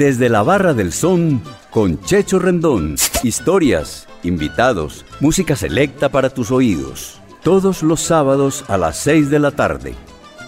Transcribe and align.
Desde 0.00 0.30
la 0.30 0.42
Barra 0.42 0.72
del 0.72 0.94
Son 0.94 1.42
con 1.68 2.00
Checho 2.00 2.38
Rendón. 2.38 2.94
Historias, 3.22 4.08
invitados, 4.22 5.04
música 5.20 5.56
selecta 5.56 6.08
para 6.08 6.30
tus 6.30 6.50
oídos. 6.50 7.20
Todos 7.42 7.82
los 7.82 8.00
sábados 8.00 8.64
a 8.68 8.78
las 8.78 8.96
6 8.96 9.28
de 9.28 9.38
la 9.38 9.50
tarde. 9.50 9.92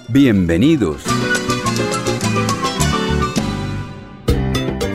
Bienvenidos. 0.08 1.02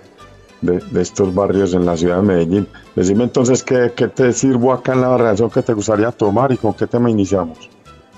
de, 0.62 0.80
de 0.80 1.02
estos 1.02 1.34
barrios 1.34 1.74
en 1.74 1.86
la 1.86 1.98
ciudad 1.98 2.18
de 2.18 2.22
Medellín. 2.24 2.68
Decime 2.96 3.26
entonces 3.26 3.62
qué, 3.64 3.92
qué 3.96 4.08
te 4.08 4.32
sirvo 4.32 4.72
acá 4.72 4.94
en 4.94 5.02
la 5.02 5.10
Barra 5.10 5.28
del 5.30 5.38
Sol 5.38 5.52
que 5.52 5.62
te 5.62 5.74
gustaría 5.74 6.12
tomar 6.12 6.52
y 6.52 6.58
con 6.58 6.74
qué 6.74 6.88
tema 6.88 7.10
iniciamos. 7.10 7.70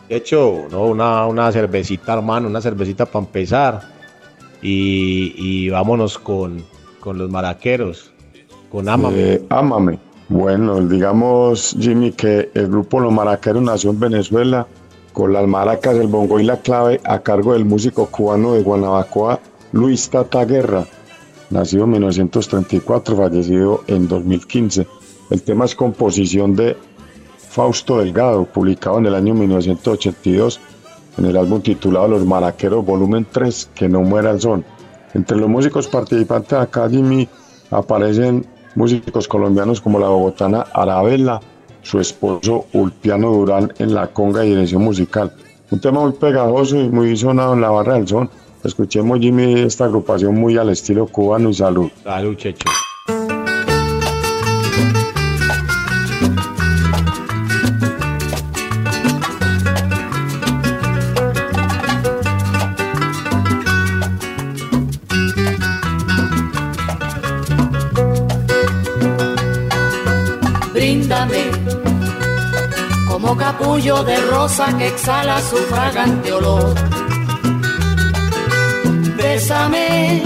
De 0.07 0.15
hecho, 0.17 0.67
no, 0.71 0.85
una, 0.85 1.25
una 1.25 1.51
cervecita, 1.51 2.13
hermano, 2.13 2.47
una 2.47 2.61
cervecita 2.61 3.05
para 3.05 3.25
empezar. 3.25 3.81
Y, 4.61 5.33
y 5.37 5.69
vámonos 5.69 6.17
con, 6.17 6.63
con 6.99 7.17
los 7.17 7.29
maraqueros, 7.29 8.11
con 8.71 8.87
Amame. 8.89 9.15
Eh, 9.33 9.45
ámame. 9.49 9.99
Bueno, 10.29 10.81
digamos, 10.81 11.75
Jimmy, 11.79 12.11
que 12.11 12.49
el 12.53 12.67
grupo 12.67 12.99
Los 12.99 13.13
Maraqueros 13.13 13.63
nació 13.63 13.91
en 13.91 13.99
Venezuela 13.99 14.67
con 15.13 15.33
las 15.33 15.47
maracas, 15.47 15.95
el 15.95 16.07
bongo 16.07 16.39
y 16.39 16.43
la 16.43 16.57
clave 16.57 16.99
a 17.05 17.19
cargo 17.19 17.53
del 17.53 17.65
músico 17.65 18.07
cubano 18.07 18.53
de 18.53 18.61
Guanabacoa, 18.61 19.39
Luis 19.71 20.09
Tata 20.09 20.45
Guerra, 20.45 20.85
nacido 21.49 21.85
en 21.85 21.91
1934, 21.91 23.15
fallecido 23.15 23.83
en 23.87 24.07
2015. 24.07 24.85
El 25.29 25.41
tema 25.41 25.65
es 25.65 25.75
composición 25.75 26.55
de 26.55 26.77
Fausto 27.37 27.99
Delgado, 27.99 28.45
publicado 28.45 28.99
en 28.99 29.07
el 29.07 29.15
año 29.15 29.33
1982 29.33 30.59
en 31.17 31.25
el 31.25 31.37
álbum 31.37 31.61
titulado 31.61 32.07
Los 32.07 32.25
Maraqueros 32.25 32.85
Volumen 32.85 33.25
3, 33.31 33.71
Que 33.73 33.89
no 33.89 34.01
muera 34.01 34.31
el 34.31 34.39
son. 34.39 34.63
Entre 35.13 35.37
los 35.37 35.49
músicos 35.49 35.87
participantes 35.87 36.53
acá, 36.53 36.87
Jimmy, 36.89 37.27
aparecen 37.71 38.45
músicos 38.77 39.27
colombianos 39.27 39.81
como 39.81 39.99
la 39.99 40.07
bogotana 40.07 40.61
Arabella, 40.71 41.39
su 41.81 41.99
esposo 41.99 42.67
Ulpiano 42.73 43.31
Durán 43.31 43.73
en 43.79 43.95
la 43.95 44.07
conga 44.07 44.45
y 44.45 44.49
dirección 44.49 44.83
musical. 44.83 45.33
Un 45.71 45.81
tema 45.81 46.01
muy 46.01 46.13
pegajoso 46.13 46.77
y 46.77 46.87
muy 46.87 47.17
sonado 47.17 47.55
en 47.55 47.61
la 47.61 47.71
barra 47.71 47.95
del 47.95 48.07
son. 48.07 48.29
Escuchemos, 48.63 49.19
Jimmy, 49.19 49.61
esta 49.61 49.85
agrupación 49.85 50.35
muy 50.35 50.57
al 50.57 50.69
estilo 50.69 51.07
cubano 51.07 51.49
y 51.49 51.55
salud. 51.55 51.89
Salud, 52.03 52.35
Checho. 52.37 52.69
Como 73.19 73.35
capullo 73.35 74.03
de 74.03 74.15
rosa 74.27 74.77
que 74.77 74.89
exhala 74.89 75.41
su 75.41 75.55
fragante 75.55 76.31
olor. 76.31 76.75
Bésame 79.17 80.21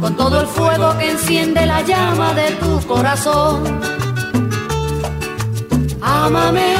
con 0.00 0.16
todo 0.16 0.42
el 0.42 0.46
fuego 0.46 0.96
que 0.96 1.10
enciende 1.10 1.66
la 1.66 1.82
llama 1.82 2.32
de 2.34 2.52
tu 2.62 2.80
corazón. 2.86 3.80
Ámame 6.00 6.76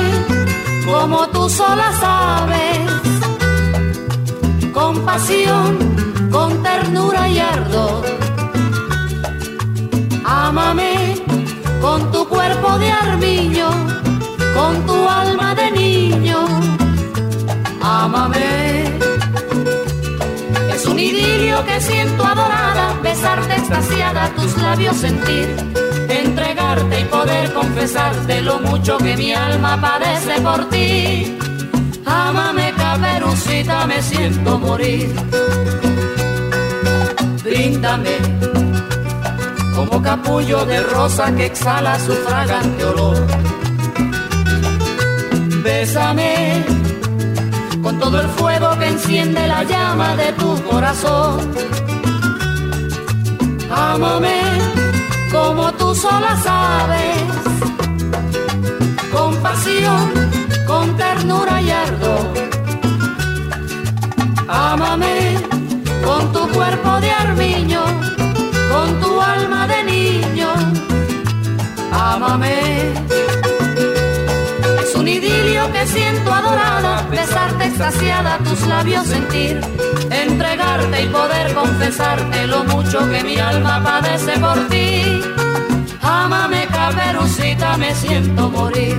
como 0.86 1.26
tú 1.30 1.50
sola 1.50 1.90
sabes, 2.00 2.78
con 4.72 5.04
pasión, 5.04 5.76
con 6.30 6.62
ternura 6.62 7.28
y 7.28 7.40
ardor. 7.40 8.04
Ámame 10.24 11.20
con 11.80 12.12
tu 12.12 12.28
cuerpo 12.28 12.78
de 12.78 12.92
armiño, 12.92 13.93
con 14.54 14.86
tu 14.86 15.08
alma 15.08 15.54
de 15.54 15.70
niño. 15.72 16.46
Ámame. 17.82 18.84
Es 20.74 20.86
un 20.86 20.98
idilio 20.98 21.64
que 21.64 21.80
siento 21.80 22.24
adorada, 22.24 22.98
besarte 23.02 23.54
extasiada, 23.56 24.30
tus 24.36 24.56
labios 24.56 24.96
sentir, 24.96 25.56
entregarte 26.08 27.00
y 27.00 27.04
poder 27.04 27.52
confesarte 27.52 28.42
lo 28.42 28.58
mucho 28.60 28.96
que 28.98 29.16
mi 29.16 29.32
alma 29.32 29.80
padece 29.80 30.40
por 30.40 30.68
ti. 30.70 31.36
Ámame, 32.06 32.72
caperucita, 32.76 33.86
me 33.86 34.00
siento 34.02 34.58
morir. 34.58 35.14
Bríndame 37.42 38.16
como 39.74 40.00
capullo 40.02 40.64
de 40.64 40.80
rosa 40.80 41.34
que 41.34 41.46
exhala 41.46 41.98
su 41.98 42.12
fragante 42.12 42.84
olor. 42.84 43.53
Bésame 45.64 46.62
con 47.82 47.98
todo 47.98 48.20
el 48.20 48.28
fuego 48.28 48.78
que 48.78 48.86
enciende 48.86 49.48
la 49.48 49.64
llama 49.64 50.14
de 50.14 50.32
tu 50.32 50.62
corazón. 50.64 51.40
Ámame 53.70 54.40
como 55.32 55.72
tú 55.72 55.94
sola 55.94 56.36
sabes, 56.48 57.16
con 59.10 59.34
pasión, 59.36 60.12
con 60.66 60.96
ternura 60.98 61.62
y 61.62 61.70
ardor. 61.70 62.26
Ámame 64.46 65.38
con 66.04 66.30
tu 66.34 66.46
cuerpo 66.50 67.00
de 67.00 67.10
armiño 67.10 67.82
con 68.70 69.00
tu 69.00 69.20
alma 69.20 69.66
de 69.66 69.84
niño. 69.84 70.48
Ámame. 71.90 73.23
Que 75.72 75.86
siento 75.86 76.32
adorada, 76.32 77.06
besarte 77.10 77.66
extasiada, 77.66 78.38
tus 78.38 78.60
labios 78.66 79.06
sentir, 79.06 79.60
entregarte 80.10 81.02
y 81.02 81.06
poder 81.08 81.52
confesarte 81.54 82.46
lo 82.46 82.64
mucho 82.64 82.98
que 83.10 83.24
mi 83.24 83.38
alma 83.38 83.82
padece 83.82 84.38
por 84.38 84.68
ti. 84.68 85.22
Ámame, 86.02 86.66
caperucita, 86.68 87.76
me 87.76 87.94
siento 87.94 88.50
morir. 88.50 88.96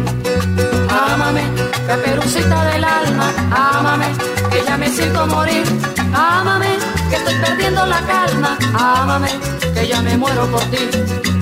Ámame, 0.89 1.43
caperucita 1.87 2.65
del 2.65 2.83
alma, 2.83 3.31
ámame, 3.51 4.07
que 4.51 4.63
ya 4.65 4.77
me 4.77 4.89
siento 4.89 5.27
morir. 5.27 5.65
Ámame, 6.13 6.77
que 7.09 7.15
estoy 7.15 7.35
perdiendo 7.35 7.85
la 7.85 8.01
calma. 8.01 8.57
Ámame, 8.73 9.29
que 9.73 9.87
ya 9.87 10.01
me 10.01 10.17
muero 10.17 10.45
por 10.47 10.61
ti. 10.63 11.34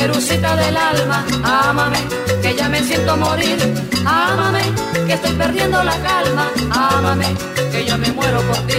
Caperucita 0.00 0.56
del 0.56 0.76
alma, 0.78 1.26
ámame, 1.44 1.98
que 2.40 2.56
ya 2.56 2.70
me 2.70 2.82
siento 2.82 3.18
morir. 3.18 3.58
Ámame, 4.06 4.62
que 5.06 5.12
estoy 5.12 5.34
perdiendo 5.34 5.82
la 5.82 5.94
calma. 6.00 6.50
Ámame, 6.70 7.26
que 7.70 7.84
ya 7.84 7.98
me 7.98 8.10
muero 8.12 8.40
por 8.42 8.56
ti. 8.66 8.76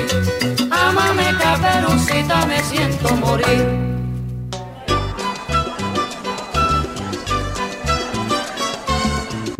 Ámame, 0.71 1.25
caperucita, 1.37 2.45
me 2.47 2.63
siento 2.63 3.15
morir. 3.17 4.00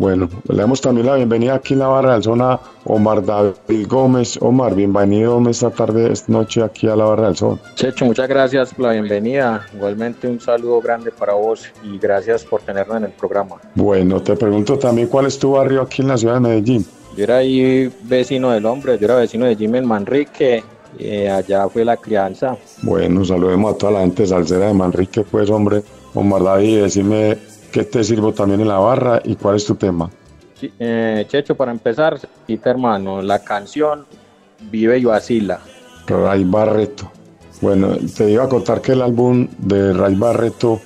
Bueno, 0.02 0.28
le 0.48 0.56
damos 0.56 0.80
también 0.80 1.06
la 1.06 1.14
bienvenida 1.14 1.54
aquí 1.54 1.74
en 1.74 1.78
la 1.78 1.86
barra 1.86 2.14
del 2.14 2.24
Sol 2.24 2.40
a 2.40 2.58
Omar 2.86 3.24
David 3.24 3.86
Gómez. 3.86 4.36
Omar, 4.42 4.74
bienvenido 4.74 5.40
esta 5.48 5.70
tarde, 5.70 6.10
esta 6.10 6.32
noche 6.32 6.60
aquí 6.60 6.88
a 6.88 6.96
la 6.96 7.04
barra 7.04 7.28
del 7.28 7.36
Sol. 7.36 7.60
Checho, 7.76 8.06
muchas 8.06 8.28
gracias 8.28 8.74
por 8.74 8.86
la 8.86 8.92
bienvenida. 8.94 9.64
Igualmente 9.72 10.26
un 10.26 10.40
saludo 10.40 10.80
grande 10.80 11.12
para 11.12 11.34
vos 11.34 11.68
y 11.84 12.00
gracias 12.00 12.42
por 12.42 12.62
tenernos 12.62 12.96
en 12.96 13.04
el 13.04 13.12
programa. 13.12 13.60
Bueno, 13.76 14.20
te 14.20 14.34
pregunto 14.34 14.76
también 14.76 15.06
cuál 15.06 15.26
es 15.26 15.38
tu 15.38 15.52
barrio 15.52 15.82
aquí 15.82 16.02
en 16.02 16.08
la 16.08 16.16
ciudad 16.16 16.34
de 16.34 16.40
Medellín. 16.40 16.84
Yo 17.16 17.22
era 17.22 17.36
ahí 17.36 17.88
vecino 18.02 18.50
del 18.50 18.66
hombre, 18.66 18.98
yo 18.98 19.04
era 19.04 19.14
vecino 19.14 19.46
de 19.46 19.54
Jimmy 19.54 19.82
Manrique, 19.82 20.64
eh, 20.98 21.30
allá 21.30 21.68
fue 21.68 21.84
la 21.84 21.96
crianza. 21.96 22.56
Bueno, 22.82 23.24
saludemos 23.24 23.76
a 23.76 23.78
toda 23.78 23.92
la 23.92 24.00
gente 24.00 24.26
salsera 24.26 24.66
de 24.66 24.74
Manrique, 24.74 25.22
pues 25.22 25.48
hombre. 25.48 25.84
Omar 26.14 26.42
David, 26.42 26.82
decime 26.82 27.38
qué 27.72 27.84
te 27.84 28.04
sirvo 28.04 28.32
también 28.32 28.60
en 28.60 28.68
la 28.68 28.78
barra 28.78 29.20
y 29.24 29.34
cuál 29.34 29.56
es 29.56 29.64
tu 29.64 29.74
tema. 29.74 30.10
Sí, 30.60 30.72
eh, 30.78 31.24
Checho, 31.28 31.56
para 31.56 31.72
empezar, 31.72 32.20
sí, 32.46 32.60
hermano, 32.62 33.20
la 33.22 33.40
canción 33.40 34.06
Vive 34.70 34.98
y 34.98 35.04
Vacila. 35.04 35.58
Ray 36.06 36.44
Barreto. 36.44 37.10
Bueno, 37.60 37.96
te 38.16 38.30
iba 38.30 38.44
a 38.44 38.48
contar 38.48 38.80
que 38.80 38.92
el 38.92 39.02
álbum 39.02 39.48
de 39.58 39.92
Ray 39.92 40.14
Barreto, 40.14 40.80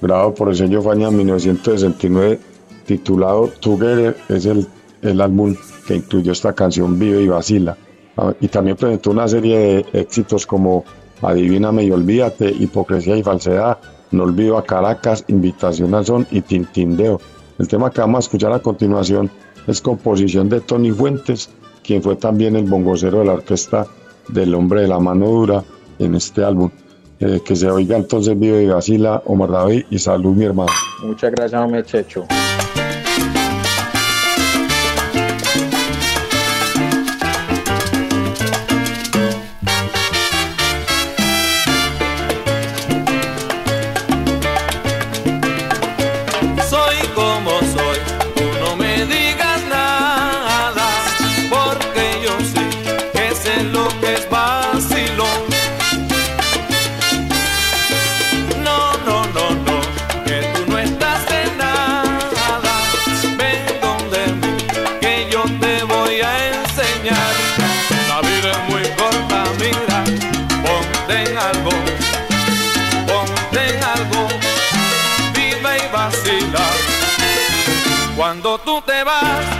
grabado 0.00 0.34
por 0.34 0.48
el 0.48 0.56
señor 0.56 0.82
Faña 0.82 1.08
en 1.08 1.16
1969, 1.16 2.38
titulado 2.84 3.48
Together, 3.60 4.16
es 4.28 4.44
el, 4.46 4.66
el 5.02 5.20
álbum 5.20 5.54
que 5.86 5.96
incluyó 5.96 6.32
esta 6.32 6.52
canción 6.52 6.98
Vive 6.98 7.22
y 7.22 7.28
Vacila. 7.28 7.76
Ah, 8.16 8.34
Y 8.40 8.48
también 8.48 8.76
presentó 8.76 9.10
una 9.10 9.28
serie 9.28 9.58
de 9.58 10.00
éxitos 10.00 10.46
como 10.46 10.84
Adivíname 11.22 11.84
y 11.84 11.90
Olvídate, 11.90 12.50
Hipocresía 12.50 13.16
y 13.16 13.22
Falsedad, 13.22 13.78
No 14.12 14.24
Olvido 14.24 14.58
a 14.58 14.64
Caracas, 14.64 15.24
Invitación 15.28 15.94
al 15.94 16.06
Son 16.06 16.26
y 16.30 16.40
Tintindeo. 16.42 17.20
El 17.58 17.68
tema 17.68 17.90
que 17.90 18.00
vamos 18.00 18.18
a 18.18 18.26
escuchar 18.26 18.52
a 18.52 18.60
continuación 18.60 19.30
es 19.66 19.80
composición 19.80 20.48
de 20.48 20.60
Tony 20.60 20.90
Fuentes, 20.90 21.50
quien 21.82 22.02
fue 22.02 22.16
también 22.16 22.56
el 22.56 22.64
bongocero 22.64 23.20
de 23.20 23.24
la 23.24 23.34
orquesta 23.34 23.86
del 24.28 24.54
Hombre 24.54 24.82
de 24.82 24.88
la 24.88 24.98
Mano 24.98 25.26
Dura 25.26 25.64
en 25.98 26.14
este 26.14 26.44
álbum. 26.44 26.70
Eh, 27.20 27.40
que 27.44 27.54
se 27.54 27.70
oiga 27.70 27.96
entonces 27.96 28.36
Vive 28.38 28.64
y 28.64 28.66
Vacila, 28.66 29.22
Omar 29.26 29.50
David 29.50 29.84
y 29.90 29.98
salud 29.98 30.34
mi 30.34 30.44
hermano. 30.44 30.72
Muchas 31.04 31.30
gracias, 31.30 31.62
hombre. 31.62 31.84
Te 78.84 79.04
vas, 79.04 79.51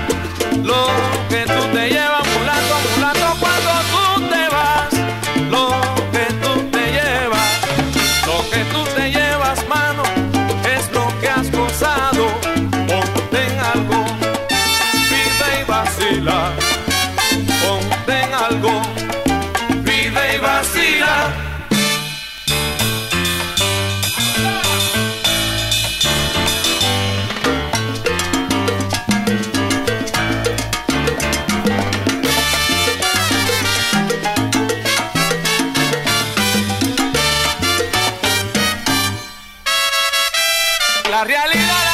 La 41.12 41.24
realidad, 41.24 41.91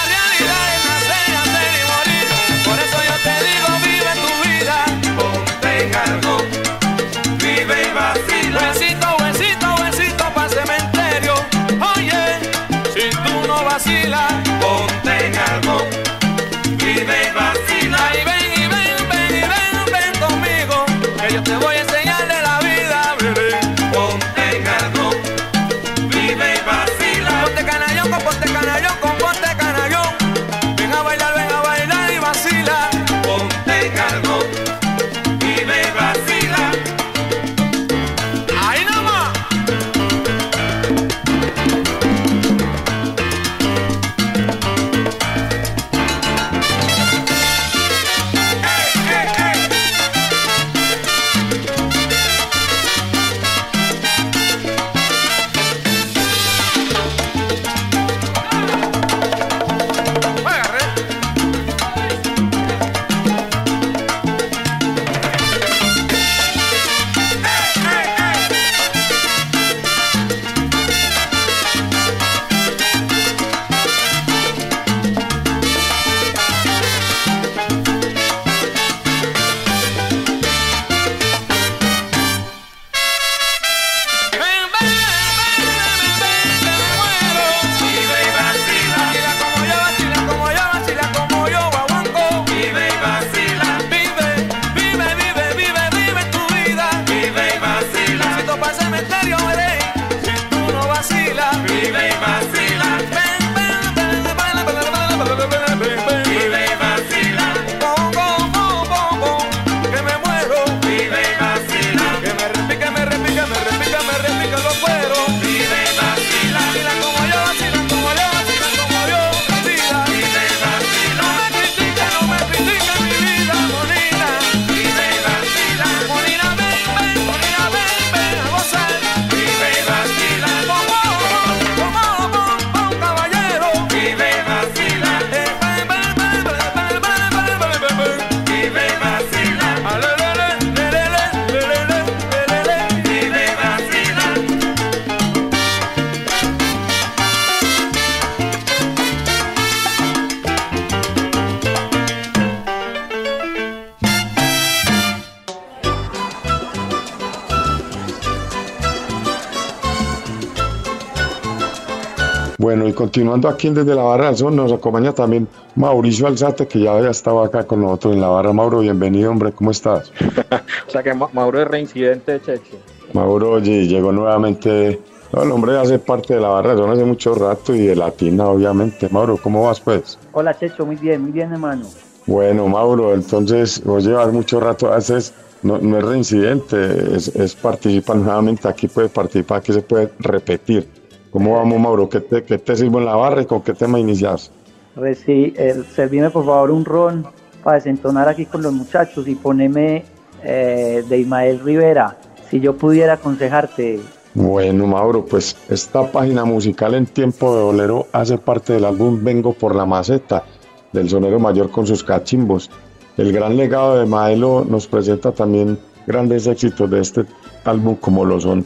continuando 163.02 163.49
aquí 163.49 163.71
desde 163.71 163.95
la 163.95 164.02
barra 164.02 164.26
del 164.26 164.37
son, 164.37 164.57
nos 164.57 164.73
acompaña 164.73 165.12
también 165.12 165.47
Mauricio 165.76 166.26
Alzate, 166.26 166.67
que 166.67 166.81
ya 166.81 166.97
había 166.97 167.11
estado 167.11 167.40
acá 167.45 167.64
con 167.64 167.81
nosotros 167.81 168.14
en 168.14 168.21
la 168.21 168.26
barra. 168.26 168.52
Mauro, 168.52 168.81
bienvenido, 168.81 169.31
hombre, 169.31 169.52
¿cómo 169.52 169.71
estás? 169.71 170.11
O 170.88 170.90
sea 170.90 171.02
que 171.05 171.14
Ma- 171.14 171.28
Mauro 171.33 171.62
es 171.62 171.69
reincidente 171.69 172.33
de 172.33 172.40
Checho. 172.43 172.76
Mauro, 173.12 173.52
oye, 173.52 173.87
llegó 173.87 174.11
nuevamente. 174.11 174.99
No, 175.33 175.43
el 175.45 175.50
hombre 175.52 175.78
hace 175.78 176.00
parte 176.00 176.35
de 176.35 176.40
la 176.40 176.49
barra 176.49 176.71
del 176.71 176.78
son 176.78 176.90
hace 176.90 177.05
mucho 177.05 177.35
rato 177.37 177.73
y 177.73 177.87
de 177.87 177.95
Latina, 177.95 178.49
obviamente. 178.49 179.09
Mauro, 179.11 179.37
¿cómo 179.37 179.62
vas, 179.67 179.78
pues? 179.78 180.19
Hola 180.33 180.59
Checho, 180.59 180.85
muy 180.85 180.97
bien, 180.97 181.23
muy 181.23 181.31
bien 181.31 181.52
hermano. 181.52 181.87
Bueno, 182.26 182.67
Mauro, 182.67 183.14
entonces 183.14 183.81
vos 183.85 184.05
llevas 184.05 184.33
mucho 184.33 184.59
rato, 184.59 184.93
haces, 184.93 185.33
no, 185.62 185.78
no 185.78 185.99
es 185.99 186.05
reincidente, 186.05 187.14
es, 187.14 187.28
es 187.28 187.55
participar 187.55 188.17
nuevamente, 188.17 188.67
aquí 188.67 188.88
puede 188.88 189.09
participar, 189.09 189.59
aquí 189.59 189.73
se 189.73 189.83
puede 189.83 190.11
repetir. 190.19 190.88
¿Cómo 191.30 191.54
vamos, 191.56 191.78
Mauro? 191.78 192.08
¿Qué 192.08 192.20
te, 192.20 192.42
qué 192.42 192.58
te 192.58 192.76
sirvo 192.76 192.99
en 192.99 193.04
la 193.04 193.16
barra 193.16 193.42
y 193.42 193.47
con 193.47 193.61
qué 193.62 193.75
tema 193.75 193.99
inicias? 193.99 194.50
Reci, 194.97 195.52
eh, 195.56 195.82
servime 195.94 196.30
por 196.30 196.44
favor 196.44 196.70
un 196.70 196.85
ron 196.85 197.26
para 197.62 197.76
desentonar 197.76 198.28
aquí 198.28 198.47
con 198.47 198.62
los 198.62 198.73
muchachos 198.73 199.28
y 199.28 199.35
poneme 199.35 200.04
eh, 200.42 201.04
de 201.08 201.18
Ismael 201.18 201.61
Rivera. 201.61 202.16
Si 202.50 202.61
yo 202.61 202.76
pudiera 202.76 203.14
aconsejarte, 203.14 204.00
Bueno, 204.35 204.87
Mauro, 204.87 205.25
pues 205.25 205.56
esta 205.68 206.11
página 206.11 206.44
musical 206.44 206.94
en 206.94 207.06
tiempo 207.06 207.54
de 207.54 207.62
bolero 207.62 208.06
hace 208.12 208.38
parte 208.38 208.73
del 208.73 208.87
álbum 208.87 209.23
Vengo 209.23 209.52
por 209.52 209.75
la 209.75 209.85
maceta, 209.85 210.44
del 210.92 211.11
sonero 211.11 211.38
mayor 211.38 211.70
con 211.70 211.87
sus 211.87 212.02
cachimbos. 212.02 212.70
El 213.18 213.32
gran 213.32 213.56
legado 213.56 213.99
de 213.99 214.06
Maelo 214.06 214.64
nos 214.66 214.87
presenta 214.87 215.32
también 215.32 215.78
grandes 216.06 216.47
éxitos 216.47 216.90
de 216.90 217.00
este 217.00 217.25
álbum 217.64 217.97
como 217.97 218.25
lo 218.25 218.40
son 218.40 218.64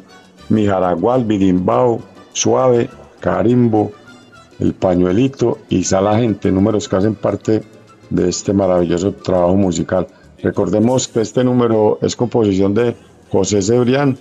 Mi 0.48 0.66
Jaragual, 0.66 1.24
Birimbao, 1.24 2.00
Suave, 2.32 2.88
Carimbo, 3.20 3.92
El 4.58 4.74
Pañuelito 4.74 5.58
y 5.68 5.84
Sala 5.84 6.18
Gente, 6.18 6.50
números 6.50 6.88
que 6.88 6.96
hacen 6.96 7.14
parte 7.14 7.62
de 8.10 8.28
este 8.28 8.52
maravilloso 8.52 9.12
trabajo 9.12 9.56
musical. 9.56 10.06
Recordemos 10.42 11.08
que 11.08 11.20
este 11.20 11.44
número 11.44 11.98
es 12.02 12.16
composición 12.16 12.74
de 12.74 12.94
José 13.30 13.62
Cebrián, 13.62 14.18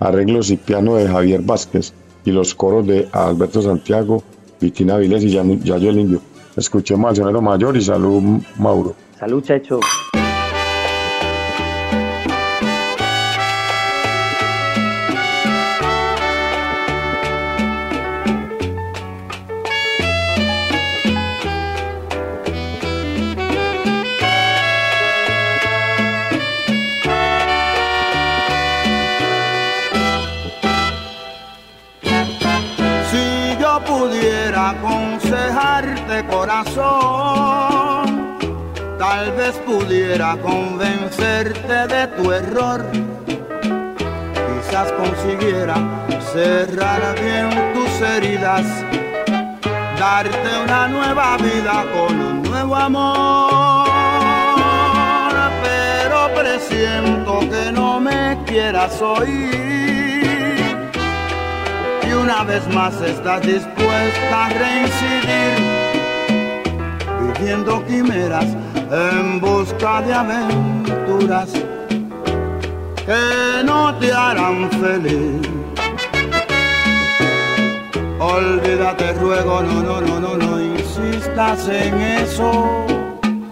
arreglos 0.00 0.50
y 0.50 0.56
piano 0.56 0.96
de 0.96 1.08
Javier 1.08 1.42
Vázquez 1.42 1.94
y 2.24 2.30
los 2.30 2.54
coros 2.54 2.86
de 2.86 3.08
Alberto 3.12 3.62
Santiago, 3.62 4.22
Vitina 4.60 4.96
Viles 4.96 5.24
y 5.24 5.30
Yayo 5.30 5.90
el 5.90 5.98
Indio. 5.98 6.20
Escuchemos 6.56 7.10
al 7.10 7.16
sonero 7.16 7.40
mayor 7.40 7.76
y 7.76 7.82
salud 7.82 8.40
Mauro. 8.58 8.94
salud 9.18 9.42
Checho. 9.42 9.80
Tal 38.98 39.32
vez 39.32 39.54
pudiera 39.66 40.36
convencerte 40.36 41.86
de 41.86 42.06
tu 42.16 42.32
error. 42.32 42.84
Quizás 44.34 44.92
consiguiera 44.92 45.74
cerrar 46.32 47.14
bien 47.20 47.72
tus 47.74 48.00
heridas, 48.00 48.64
darte 49.98 50.50
una 50.64 50.88
nueva 50.88 51.36
vida 51.38 51.84
con 51.92 52.20
un 52.20 52.42
nuevo 52.42 52.76
amor. 52.76 53.86
Pero 55.62 56.34
presiento 56.34 57.40
que 57.40 57.72
no 57.72 58.00
me 58.00 58.38
quieras 58.46 59.00
oír 59.02 59.52
y 62.06 62.12
una 62.12 62.44
vez 62.44 62.66
más 62.68 63.00
estás 63.00 63.42
dispuesta 63.42 64.46
a 64.46 64.48
reincidir, 64.48 66.01
viviendo 67.22 67.84
quimeras 67.86 68.46
en 68.90 69.40
busca 69.40 70.02
de 70.02 70.14
aventuras 70.14 71.50
que 73.06 73.62
no 73.64 73.94
te 73.98 74.12
harán 74.12 74.70
feliz. 74.70 75.40
Olvídate, 78.18 79.12
ruego, 79.14 79.62
no, 79.62 79.82
no, 79.82 80.00
no, 80.00 80.20
no, 80.20 80.36
no 80.36 80.60
insistas 80.60 81.66
en 81.68 81.94
eso. 82.00 82.84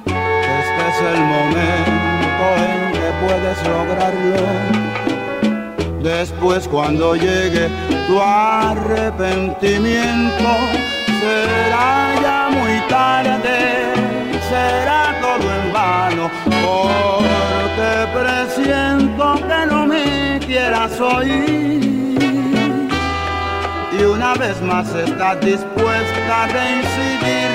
Este 0.07 0.89
es 0.91 1.01
el 1.13 1.21
momento 1.35 2.45
en 2.69 2.93
que 2.93 3.09
puedes 3.23 3.59
lograrlo. 3.67 4.43
Después 6.03 6.67
cuando 6.69 7.15
llegue 7.15 7.69
tu 8.07 8.21
arrepentimiento, 8.21 10.49
será 11.21 12.15
ya 12.23 12.49
muy 12.51 12.81
tarde, 12.89 13.50
será 14.51 15.15
todo 15.21 15.47
en 15.59 15.73
vano, 15.73 16.31
porque 16.67 17.91
presiento 18.19 19.25
que 19.49 19.61
no 19.71 19.87
me 19.87 20.41
quieras 20.45 21.01
oír. 21.01 22.89
Y 23.97 24.03
una 24.03 24.35
vez 24.35 24.61
más 24.63 24.93
estás 24.95 25.41
dispuesta 25.41 26.43
a 26.43 26.47
reincidir, 26.59 27.53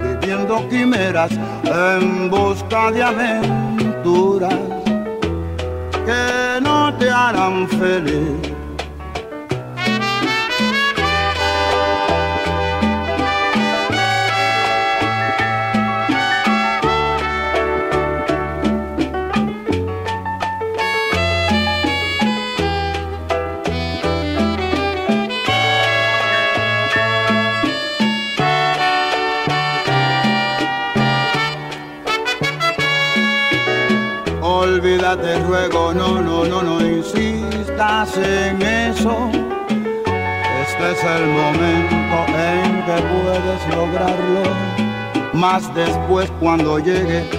viviendo 0.00 0.68
quimeras 0.68 1.32
en 1.64 2.30
busca 2.30 2.90
de 2.92 3.02
aventuras 3.02 4.54
que 6.06 6.60
no 6.60 6.94
te 6.98 7.10
harán 7.10 7.68
feliz. 7.68 8.53
Olvídate, 35.14 35.38
ruego, 35.44 35.94
no, 35.94 36.20
no, 36.20 36.44
no, 36.44 36.60
no 36.62 36.84
insistas 36.84 38.16
en 38.16 38.60
eso. 38.62 39.30
Este 39.30 40.92
es 40.92 41.04
el 41.04 41.26
momento 41.26 42.26
en 42.36 42.84
que 42.84 43.00
puedes 43.12 43.68
lograrlo. 43.76 44.42
Más 45.32 45.72
después 45.74 46.28
cuando 46.40 46.80
llegue 46.80 47.30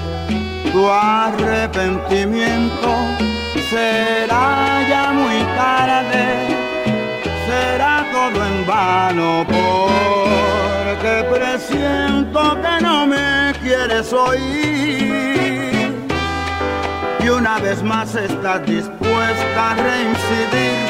tu 0.72 0.88
arrepentimiento, 0.88 2.96
será 3.70 4.88
ya 4.88 5.12
muy 5.12 5.44
tarde. 5.58 6.48
será 7.46 8.05
todo 8.12 8.46
en 8.46 8.65
vano 8.65 9.46
porque 9.50 11.25
presiento 11.29 12.58
que 12.62 12.82
no 12.82 13.05
me 13.05 13.53
quieres 13.62 14.13
oír 14.13 15.05
y 17.25 17.29
una 17.29 17.58
vez 17.58 17.82
más 17.82 18.13
estás 18.13 18.63
dispuesta 18.67 19.72
a 19.72 19.75
reincidir 19.75 20.86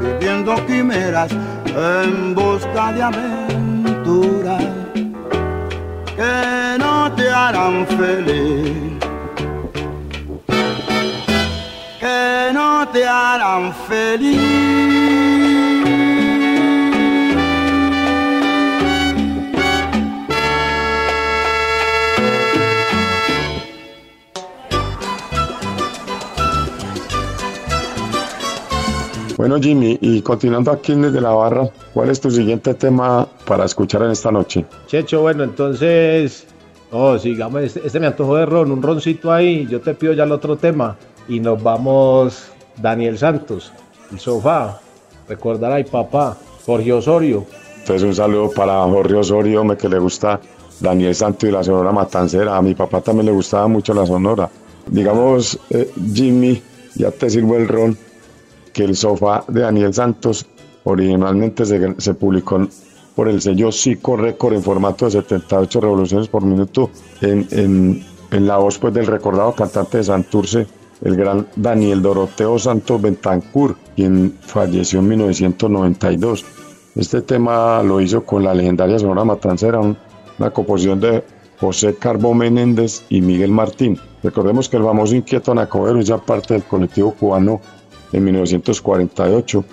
viviendo 0.00 0.54
quimeras 0.66 1.30
en 1.66 2.34
busca 2.34 2.92
de 2.92 3.02
aventuras 3.02 4.64
que 6.16 6.78
no 6.78 7.12
te 7.12 7.30
harán 7.30 7.86
feliz 7.86 8.94
que 12.00 12.50
no 12.52 12.86
te 12.88 13.06
harán 13.06 13.72
feliz. 13.88 15.73
Bueno, 29.44 29.60
Jimmy, 29.60 29.98
y 30.00 30.22
continuando 30.22 30.70
aquí 30.70 30.94
desde 30.94 31.20
la 31.20 31.28
barra, 31.28 31.68
¿cuál 31.92 32.08
es 32.08 32.18
tu 32.18 32.30
siguiente 32.30 32.72
tema 32.72 33.28
para 33.44 33.66
escuchar 33.66 34.02
en 34.04 34.12
esta 34.12 34.32
noche? 34.32 34.64
Checho, 34.86 35.20
bueno, 35.20 35.44
entonces, 35.44 36.46
oh, 36.90 37.18
sigamos, 37.18 37.60
este, 37.60 37.86
este 37.86 38.00
me 38.00 38.06
antojó 38.06 38.36
de 38.36 38.46
ron, 38.46 38.72
un 38.72 38.80
roncito 38.80 39.30
ahí, 39.30 39.66
yo 39.66 39.82
te 39.82 39.92
pido 39.92 40.14
ya 40.14 40.24
el 40.24 40.32
otro 40.32 40.56
tema 40.56 40.96
y 41.28 41.40
nos 41.40 41.62
vamos 41.62 42.52
Daniel 42.80 43.18
Santos, 43.18 43.70
el 44.10 44.18
sofá, 44.18 44.80
recordar 45.28 45.72
a 45.72 45.76
mi 45.76 45.84
papá, 45.84 46.38
Jorge 46.64 46.94
Osorio. 46.94 47.44
Entonces 47.80 48.02
un 48.02 48.14
saludo 48.14 48.50
para 48.50 48.82
Jorge 48.84 49.14
Osorio, 49.14 49.60
hombre, 49.60 49.76
que 49.76 49.90
le 49.90 49.98
gusta 49.98 50.40
Daniel 50.80 51.14
Santos 51.14 51.50
y 51.50 51.52
la 51.52 51.62
Sonora 51.62 51.92
Matancera. 51.92 52.56
A 52.56 52.62
mi 52.62 52.74
papá 52.74 53.02
también 53.02 53.26
le 53.26 53.32
gustaba 53.32 53.68
mucho 53.68 53.92
la 53.92 54.06
Sonora. 54.06 54.48
Digamos, 54.86 55.58
eh, 55.68 55.90
Jimmy, 56.14 56.62
ya 56.94 57.10
te 57.10 57.28
sirvo 57.28 57.56
el 57.56 57.68
ron, 57.68 57.98
que 58.74 58.84
el 58.84 58.96
sofá 58.96 59.44
de 59.48 59.62
Daniel 59.62 59.94
Santos 59.94 60.46
originalmente 60.82 61.64
se, 61.64 62.14
publicó 62.14 62.68
por 63.14 63.28
el 63.28 63.40
sello 63.40 63.72
Psico 63.72 64.16
Record 64.16 64.54
en 64.54 64.62
formato 64.62 65.06
de 65.06 65.12
78 65.12 65.80
revoluciones 65.80 66.28
por 66.28 66.44
minuto 66.44 66.90
en, 67.22 67.46
en, 67.52 68.04
en 68.30 68.46
la 68.46 68.58
voz 68.58 68.78
pues, 68.78 68.92
del 68.92 69.06
recordado 69.06 69.54
cantante 69.54 69.98
de 69.98 70.04
Santurce, 70.04 70.66
el 71.02 71.16
gran 71.16 71.46
Daniel 71.56 72.02
Doroteo 72.02 72.58
Santos 72.58 73.00
Bentancur, 73.00 73.76
quien 73.94 74.36
falleció 74.40 74.98
en 74.98 75.08
1992. 75.08 76.44
Este 76.96 77.22
tema 77.22 77.82
lo 77.82 78.00
hizo 78.00 78.24
con 78.24 78.44
la 78.44 78.54
legendaria 78.54 78.98
Sonora 78.98 79.24
Matancera, 79.24 79.80
una 79.80 80.50
composición 80.50 81.00
de 81.00 81.24
José 81.60 81.94
Carbo 81.94 82.34
Menéndez 82.34 83.04
y 83.08 83.20
Miguel 83.20 83.50
Martín. 83.50 83.98
Recordemos 84.22 84.68
que 84.68 84.76
el 84.76 84.84
famoso 84.84 85.14
Inquieto 85.14 85.54
Nacobero 85.54 85.98
es 85.98 86.06
ya 86.06 86.18
parte 86.18 86.54
del 86.54 86.64
colectivo 86.64 87.14
cubano 87.14 87.60
en 88.14 88.24
1948, 88.24 89.64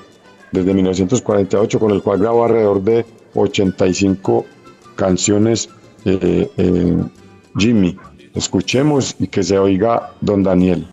desde 0.51 0.73
1948 0.73 1.79
con 1.79 1.91
el 1.91 2.01
cual 2.01 2.19
grabó 2.19 2.45
alrededor 2.45 2.81
de 2.81 3.05
85 3.35 4.45
canciones 4.95 5.69
eh, 6.05 6.49
eh, 6.57 6.97
Jimmy. 7.57 7.97
Escuchemos 8.33 9.15
y 9.19 9.27
que 9.27 9.43
se 9.43 9.57
oiga 9.57 10.11
don 10.21 10.43
Daniel. 10.43 10.87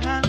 hand. 0.00 0.21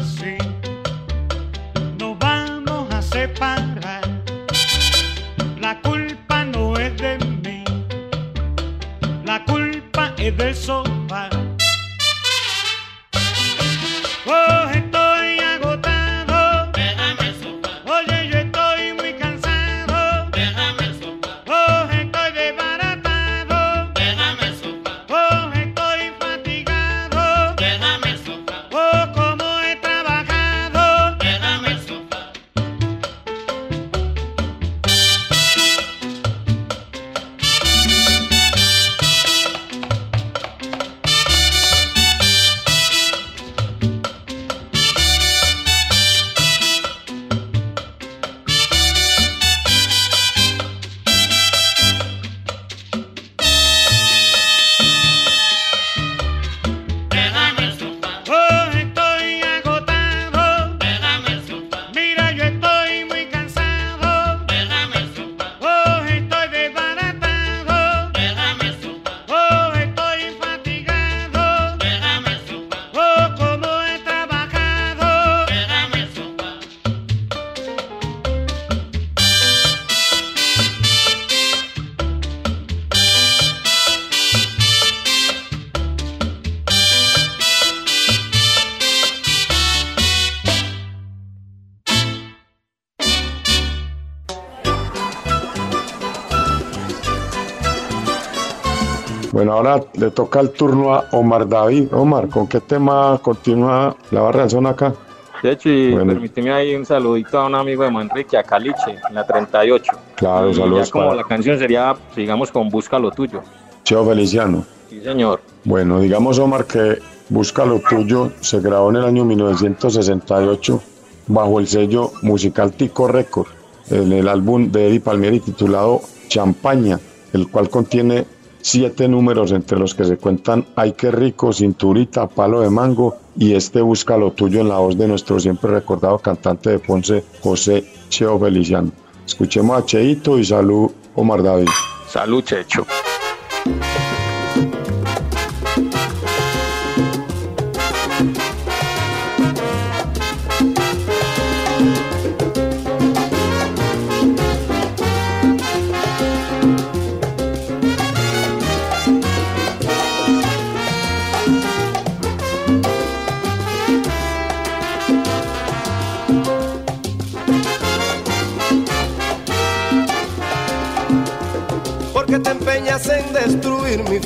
Le 100.03 100.11
toca 100.11 100.41
el 100.41 100.49
turno 100.51 100.93
a 100.93 101.05
Omar 101.13 101.47
David. 101.47 101.87
Omar, 101.93 102.27
¿con 102.27 102.45
qué 102.47 102.59
tema 102.59 103.17
continúa 103.21 103.95
la 104.11 104.21
barra 104.21 104.41
del 104.41 104.49
son 104.49 104.67
acá? 104.67 104.93
De 105.41 105.51
hecho, 105.51 105.69
y 105.69 105.91
Bueno. 105.91 106.13
permíteme 106.13 106.51
ahí 106.51 106.75
un 106.75 106.85
saludito 106.85 107.39
a 107.39 107.45
un 107.47 107.55
amigo 107.55 107.83
de 107.83 107.91
Manrique, 107.91 108.37
a 108.37 108.43
Caliche, 108.43 108.97
en 109.09 109.15
la 109.15 109.25
38. 109.25 109.91
Claro, 110.15 110.49
Y 110.49 110.55
saludos 110.55 110.87
ya 110.87 110.91
como 110.91 111.13
la 111.13 111.23
canción 111.23 111.57
sería, 111.57 111.95
digamos, 112.15 112.51
con 112.51 112.69
Busca 112.69 112.99
lo 112.99 113.11
tuyo. 113.11 113.41
Cheo 113.83 114.05
Feliciano. 114.05 114.65
Sí, 114.89 115.01
señor. 115.01 115.39
Bueno, 115.63 115.99
digamos, 116.01 116.37
Omar, 116.39 116.65
que 116.65 116.99
Busca 117.29 117.65
lo 117.65 117.79
tuyo 117.79 118.31
se 118.41 118.59
grabó 118.59 118.89
en 118.89 118.97
el 118.97 119.05
año 119.05 119.23
1968 119.25 120.81
bajo 121.27 121.59
el 121.59 121.67
sello 121.67 122.11
musical 122.21 122.73
Tico 122.73 123.07
Record, 123.07 123.47
en 123.89 124.11
el 124.11 124.27
álbum 124.27 124.69
de 124.71 124.89
Eddie 124.89 124.99
Palmieri 124.99 125.39
titulado 125.39 126.01
Champaña, 126.27 126.99
el 127.31 127.47
cual 127.49 127.69
contiene 127.69 128.25
siete 128.63 129.07
números 129.07 129.51
entre 129.51 129.77
los 129.77 129.93
que 129.93 130.05
se 130.05 130.17
cuentan 130.17 130.65
Ay 130.75 130.93
qué 130.93 131.11
rico, 131.11 131.53
Cinturita, 131.53 132.27
Palo 132.27 132.61
de 132.61 132.71
Mango 132.71 133.17
y 133.37 133.53
este 133.53 133.81
Busca 133.81 134.17
lo 134.17 134.31
tuyo 134.31 134.61
en 134.61 134.69
la 134.69 134.79
voz 134.79 134.97
de 134.97 135.07
nuestro 135.07 135.39
siempre 135.39 135.69
recordado 135.69 136.17
cantante 136.17 136.71
de 136.71 136.79
Ponce, 136.79 137.23
José 137.41 137.83
Cheo 138.09 138.39
Feliciano. 138.39 138.91
Escuchemos 139.25 139.77
a 139.77 139.85
Cheito 139.85 140.39
y 140.39 140.45
salud 140.45 140.91
Omar 141.15 141.43
David. 141.43 141.67
Salud, 142.07 142.43
Checho. 142.43 142.85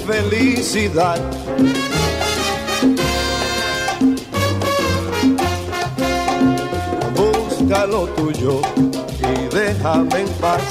Felicidad. 0.07 1.19
Busca 7.13 7.85
lo 7.85 8.05
tuyo 8.15 8.61
y 9.19 9.53
déjame 9.53 10.21
en 10.21 10.29
paz. 10.39 10.61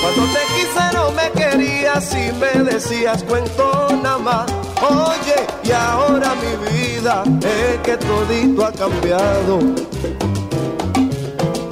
Cuando 0.00 0.32
te 0.32 0.42
quise 0.54 0.84
no 0.94 1.10
me 1.10 1.30
querías 1.32 2.14
y 2.14 2.32
me 2.34 2.70
decías 2.70 3.24
cuento 3.24 3.88
nada 4.02 4.18
más. 4.18 4.52
Oye, 4.80 5.46
y 5.64 5.72
ahora 5.72 6.34
mi 6.36 6.70
vida 6.70 7.24
es 7.42 7.80
que 7.82 7.96
todito 7.96 8.64
ha 8.64 8.72
cambiado. 8.72 9.58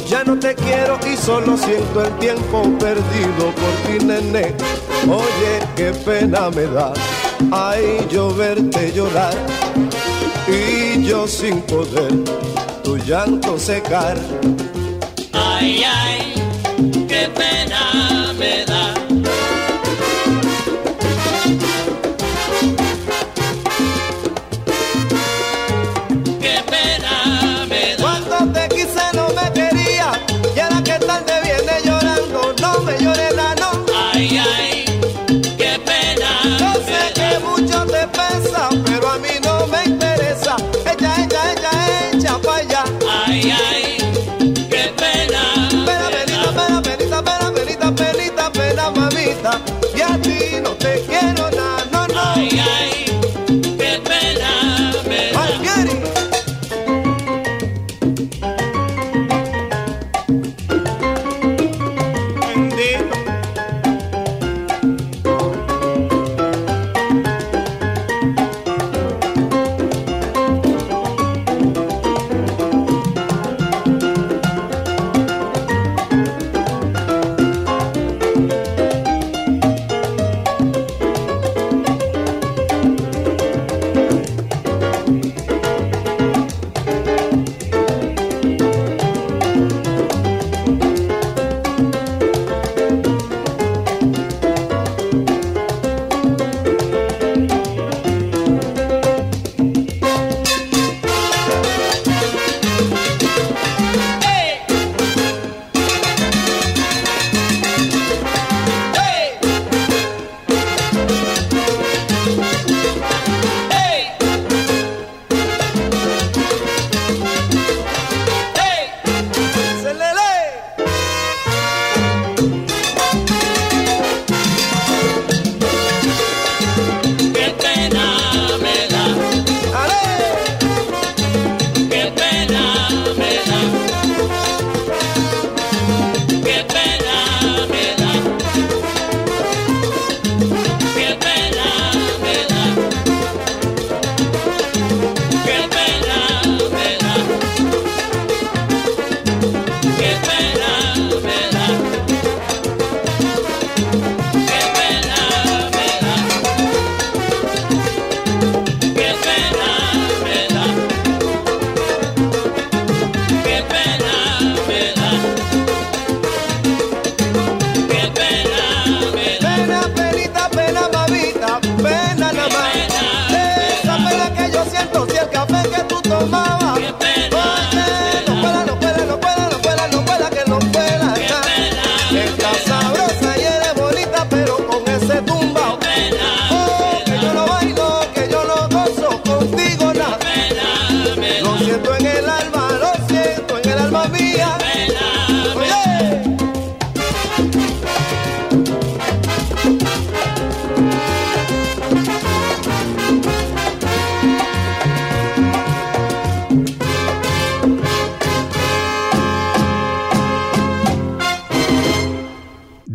Ya 0.08 0.24
no 0.24 0.38
te 0.38 0.54
quiero 0.54 0.98
y 1.06 1.16
solo 1.16 1.56
siento 1.56 2.02
el 2.02 2.12
tiempo 2.18 2.62
perdido 2.78 3.52
por 3.54 3.72
ti, 3.86 4.04
nene. 4.04 4.54
Oye, 5.06 5.60
qué 5.76 5.92
pena 6.04 6.50
me 6.50 6.64
da. 6.66 6.92
Ay, 7.52 8.06
yo 8.10 8.34
verte 8.34 8.92
llorar 8.94 9.34
y 10.48 11.02
yo 11.04 11.26
sin 11.26 11.60
poder 11.62 12.12
tu 12.82 12.96
llanto 12.96 13.58
secar. 13.58 14.16
Ay, 15.32 15.82
ay, 15.84 16.34
qué 17.08 17.28
pena 17.34 18.17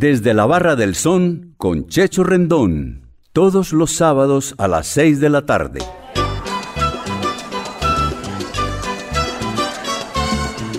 Desde 0.03 0.33
la 0.33 0.45
Barra 0.45 0.75
del 0.75 0.95
Son 0.95 1.55
con 1.55 1.87
Checho 1.87 2.25
Rendón. 2.25 3.07
Todos 3.31 3.71
los 3.71 3.93
sábados 3.93 4.53
a 4.57 4.67
las 4.67 4.85
6 4.87 5.21
de 5.21 5.29
la 5.29 5.45
tarde. 5.45 5.79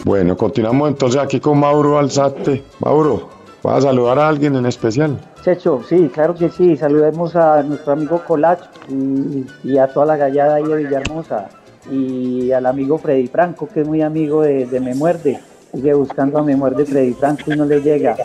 Bueno, 0.04 0.36
continuamos 0.36 0.90
entonces 0.90 1.18
aquí 1.18 1.40
con 1.40 1.58
Mauro 1.58 1.98
Alzate. 1.98 2.62
Mauro, 2.80 3.30
¿vas 3.62 3.78
a 3.78 3.88
saludar 3.88 4.18
a 4.18 4.28
alguien 4.28 4.56
en 4.56 4.66
especial? 4.66 5.18
Checho, 5.42 5.80
sí, 5.88 6.10
claro 6.12 6.34
que 6.34 6.50
sí. 6.50 6.76
Saludemos 6.76 7.34
a 7.34 7.62
nuestro 7.62 7.94
amigo 7.94 8.22
Colach 8.26 8.60
y, 8.90 9.46
y 9.64 9.78
a 9.78 9.86
toda 9.86 10.04
la 10.04 10.16
gallada 10.18 10.56
ahí 10.56 10.64
de 10.64 10.76
Villahermosa. 10.76 11.48
Y 11.90 12.52
al 12.52 12.66
amigo 12.66 12.98
Freddy 12.98 13.28
Franco, 13.28 13.70
que 13.72 13.80
es 13.80 13.88
muy 13.88 14.02
amigo 14.02 14.42
de, 14.42 14.66
de 14.66 14.80
Me 14.80 14.94
Muerde. 14.94 15.40
Sigue 15.72 15.94
buscando 15.94 16.40
a 16.40 16.42
Me 16.42 16.54
Muerde 16.56 16.84
Freddy 16.84 17.14
Franco 17.14 17.54
y 17.54 17.56
no 17.56 17.64
le 17.64 17.80
llega. 17.80 18.18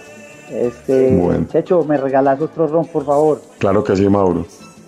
Este, 0.49 1.15
Bueno. 1.15 1.45
Checho, 1.51 1.83
¿me 1.83 1.97
regalas 1.97 2.41
otro 2.41 2.67
ron, 2.67 2.85
por 2.87 3.05
favor? 3.05 3.41
Claro 3.59 3.83
que 3.83 3.95
sí, 3.95 4.07
Mauro. 4.09 4.45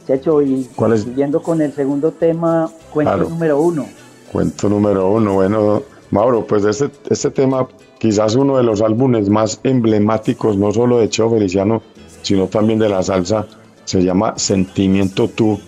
Checho, 0.07 0.41
y 0.41 0.67
¿Cuál 0.75 0.93
es? 0.93 1.01
siguiendo 1.03 1.41
con 1.41 1.61
el 1.61 1.71
segundo 1.73 2.11
tema, 2.11 2.69
cuento 2.91 3.13
Claro. 3.13 3.29
número 3.29 3.61
uno. 3.61 3.85
Cuento 4.31 4.67
número 4.69 5.09
uno. 5.11 5.33
Bueno, 5.35 5.83
Mauro, 6.09 6.45
pues 6.45 6.65
este, 6.65 6.89
este 7.09 7.29
tema, 7.29 7.67
quizás 7.99 8.35
uno 8.35 8.57
de 8.57 8.63
los 8.63 8.81
álbumes 8.81 9.29
más 9.29 9.59
emblemáticos, 9.63 10.57
no 10.57 10.71
solo 10.71 10.97
de 10.97 11.09
Cheo 11.09 11.29
Feliciano, 11.29 11.81
sino 12.23 12.47
también 12.47 12.79
de 12.79 12.89
la 12.89 13.03
salsa, 13.03 13.45
se 13.85 14.03
llama 14.03 14.33
Sentimiento 14.37 15.27
Tú. 15.27 15.59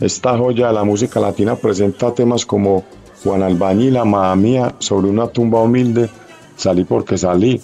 Esta 0.00 0.36
joya 0.38 0.68
de 0.68 0.74
la 0.74 0.84
música 0.84 1.18
latina 1.20 1.56
presenta 1.56 2.12
temas 2.14 2.44
como 2.46 2.84
Juan 3.24 3.42
Albañil, 3.42 3.96
Amada 3.96 4.36
Mía, 4.36 4.74
Sobre 4.78 5.08
una 5.08 5.26
tumba 5.28 5.60
humilde, 5.62 6.08
Salí 6.56 6.84
porque 6.84 7.16
salí 7.16 7.60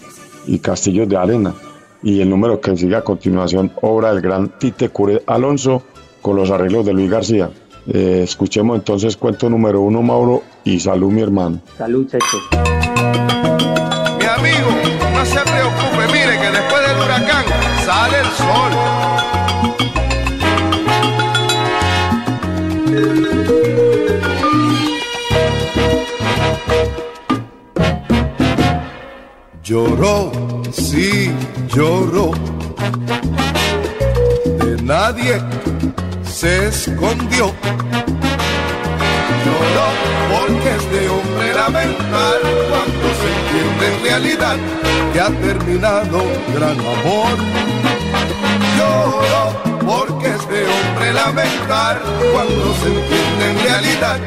y 0.47 0.59
Castillos 0.59 1.09
de 1.09 1.17
Arena. 1.17 1.55
Y 2.05 2.21
el 2.21 2.29
número 2.29 2.61
que 2.61 2.77
sigue 2.77 2.97
a 2.97 3.03
continuación, 3.03 3.73
obra 3.81 4.13
del 4.13 4.21
gran 4.21 4.59
Tite 4.59 4.91
Cure 4.91 5.23
Alonso, 5.27 5.83
con 6.21 6.37
los 6.37 6.51
arreglos 6.51 6.85
de 6.85 6.93
Luis 6.93 7.11
García. 7.11 7.51
Eh, 7.87 8.21
escuchemos 8.23 8.77
entonces 8.77 9.17
cuento 9.17 9.49
número 9.49 9.81
uno, 9.81 10.03
Mauro, 10.03 10.43
y 10.65 10.79
salud, 10.81 11.11
mi 11.11 11.23
hermano. 11.23 11.61
Salud, 11.79 12.07
Checho. 12.07 12.39
Mi 14.19 14.25
amigo, 14.27 14.71
no 15.15 15.25
se 15.25 15.41
preocupe, 15.41 16.07
mire 16.13 16.39
que 16.41 16.51
después 16.51 16.89
del 16.89 16.99
huracán 16.99 17.45
sale 17.85 18.21
el 18.21 18.27
sol. 18.37 18.73
Lloró, 29.65 30.31
sí, 30.73 31.33
lloró. 31.75 32.33
De 34.59 34.83
nadie 34.83 35.41
se 36.23 36.69
escondió. 36.69 37.51
Lloró 39.43 39.87
porque 40.31 40.69
es 40.69 40.91
de 40.91 41.09
hombre 41.09 41.55
lamentar 41.55 42.41
cuando 42.69 43.07
se 43.21 43.29
entiende 43.33 43.87
en 43.89 44.03
realidad 44.03 44.57
que 45.15 45.21
ha 45.23 45.31
terminado 45.31 46.19
un 46.19 46.55
gran 46.55 46.79
amor. 46.79 47.35
Lloró 48.77 49.43
porque 49.87 50.29
es 50.29 50.47
de 50.47 50.67
hombre 50.67 51.13
lamentar 51.15 52.03
cuando 52.35 52.75
se 52.83 52.89
entiende 52.89 53.51
en 53.51 53.59
realidad 53.61 54.19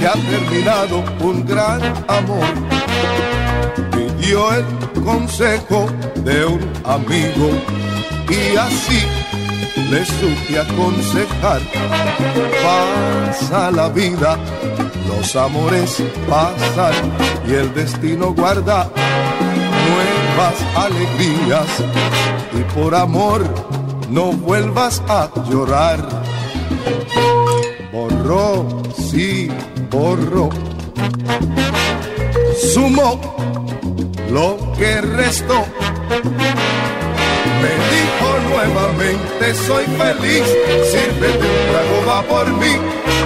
que 0.00 0.06
ha 0.06 0.14
terminado 0.14 1.04
un 1.20 1.44
gran 1.44 1.82
amor 2.08 2.78
pidió 3.90 4.52
el 4.52 4.64
consejo 5.04 5.86
de 6.16 6.44
un 6.44 6.60
amigo 6.84 7.50
y 8.28 8.56
así 8.56 9.02
le 9.90 10.04
supe 10.04 10.58
aconsejar. 10.58 11.60
Pasa 12.62 13.70
la 13.70 13.88
vida, 13.88 14.36
los 15.08 15.34
amores 15.36 16.02
pasan 16.28 16.94
y 17.48 17.54
el 17.54 17.72
destino 17.74 18.34
guarda 18.34 18.90
nuevas 19.88 20.54
alegrías 20.76 21.68
y 22.52 22.62
por 22.74 22.94
amor 22.94 23.42
no 24.10 24.32
vuelvas 24.32 25.02
a 25.08 25.30
llorar. 25.50 26.06
Borró, 27.92 28.82
sí, 29.10 29.48
borró. 29.90 30.50
Sumó 32.72 33.20
lo 34.30 34.58
que 34.78 35.00
restó. 35.00 35.64
Me 37.62 37.72
dijo 37.92 38.28
nuevamente 38.50 39.54
soy 39.66 39.84
feliz, 39.84 40.44
sírvete 40.90 41.38
un 41.38 41.70
trago 41.70 42.06
va 42.06 42.22
por 42.22 42.46
mí, 42.54 42.76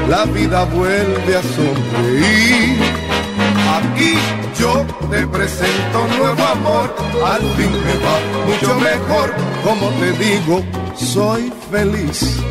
la 0.09 0.25
vida 0.27 0.65
vuelve 0.65 1.37
a 1.37 1.43
sonreír. 1.43 2.79
Aquí 3.77 4.15
yo 4.59 4.85
te 5.11 5.27
presento 5.27 6.03
un 6.03 6.19
nuevo 6.19 6.45
amor, 6.45 6.95
al 7.27 7.41
fin 7.57 7.73
me 7.73 7.95
va 8.05 8.17
mucho 8.47 8.75
mejor, 8.81 9.35
como 9.65 9.89
te 9.99 10.13
digo, 10.13 10.63
soy 10.97 11.53
feliz. 11.71 12.43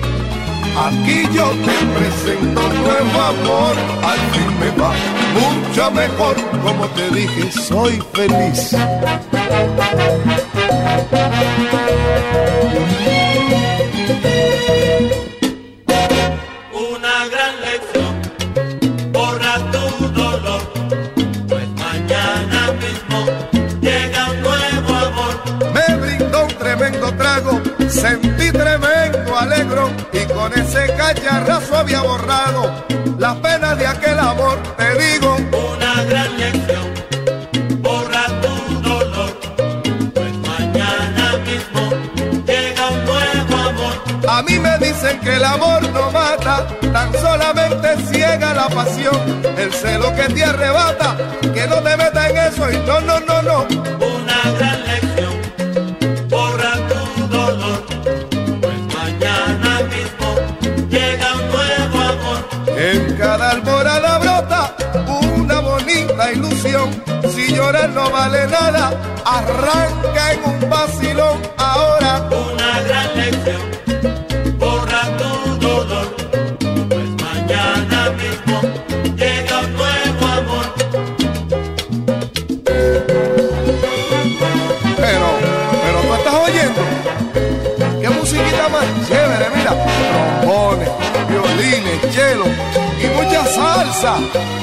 Aquí 0.78 1.28
yo 1.32 1.50
te 1.66 1.86
presento 1.98 2.62
nuevo 2.62 3.22
amor, 3.22 3.76
al 4.04 4.20
fin 4.32 4.60
me 4.60 4.70
va 4.82 4.94
mucho 5.34 5.92
mejor, 5.92 6.36
como 6.64 6.88
te 6.90 7.10
dije, 7.12 7.52
soy 7.52 8.02
feliz. 8.14 8.74
Una 16.74 17.28
gran 17.28 17.54
lección, 17.62 18.14
borra 19.12 19.56
tu 19.72 20.08
dolor, 20.10 20.62
pues 21.48 21.68
mañana 21.70 22.72
mismo 22.82 23.26
llega 23.82 24.32
un 24.32 24.42
nuevo 24.42 24.96
amor. 24.96 25.34
Me 25.74 25.96
brindó 25.98 26.46
un 26.46 26.54
tremendo 26.56 27.14
trago, 27.16 27.62
sentí 27.90 28.52
tremendo 28.52 29.38
alegro 29.38 29.90
con 30.34 30.54
ese 30.54 30.88
cacharrazo 30.96 31.78
había 31.78 32.02
borrado 32.02 32.86
las 33.18 33.36
penas 33.38 33.78
de 33.78 33.88
aquel 33.88 34.20
amor. 34.20 34.58
Te 34.78 34.98
digo, 34.98 35.36
Una 35.36 36.04
gran 36.04 36.38
lección, 36.38 36.94
borra 37.82 38.26
tu 38.42 38.82
dolor, 38.82 39.40
pues 40.14 40.34
mañana 40.38 41.38
mismo 41.46 41.90
llega 42.46 42.90
un 42.90 43.06
nuevo 43.06 43.70
amor. 43.70 44.30
a 44.30 44.42
mí 44.44 44.60
me 44.60 44.78
dicen 44.80 45.20
que 45.20 45.36
el 45.36 45.44
amor 45.44 45.82
no 45.90 46.12
mata, 46.12 46.68
tan 46.94 47.14
solamente 47.14 47.98
ciega 48.12 48.54
la 48.54 48.68
pasión, 48.70 49.42
el 49.58 49.72
celo 49.74 50.14
que 50.16 50.34
te 50.34 50.44
arrebata, 50.44 51.18
que 51.54 51.68
no 51.68 51.78
te 51.78 51.98
meta 51.98 52.30
en 52.30 52.38
eso 52.38 52.72
y 52.72 52.78
no, 52.88 53.02
no, 53.02 53.20
no, 53.22 53.42
no. 53.42 53.81
No 67.72 68.12
vale 68.12 68.48
nada, 68.48 68.92
arranca 69.24 70.01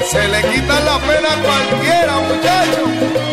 Se 0.09 0.27
le 0.27 0.41
quitan 0.41 0.85
la 0.85 0.97
pena 0.97 1.33
a 1.33 1.41
cualquiera, 1.43 2.19
muchachos. 2.21 3.28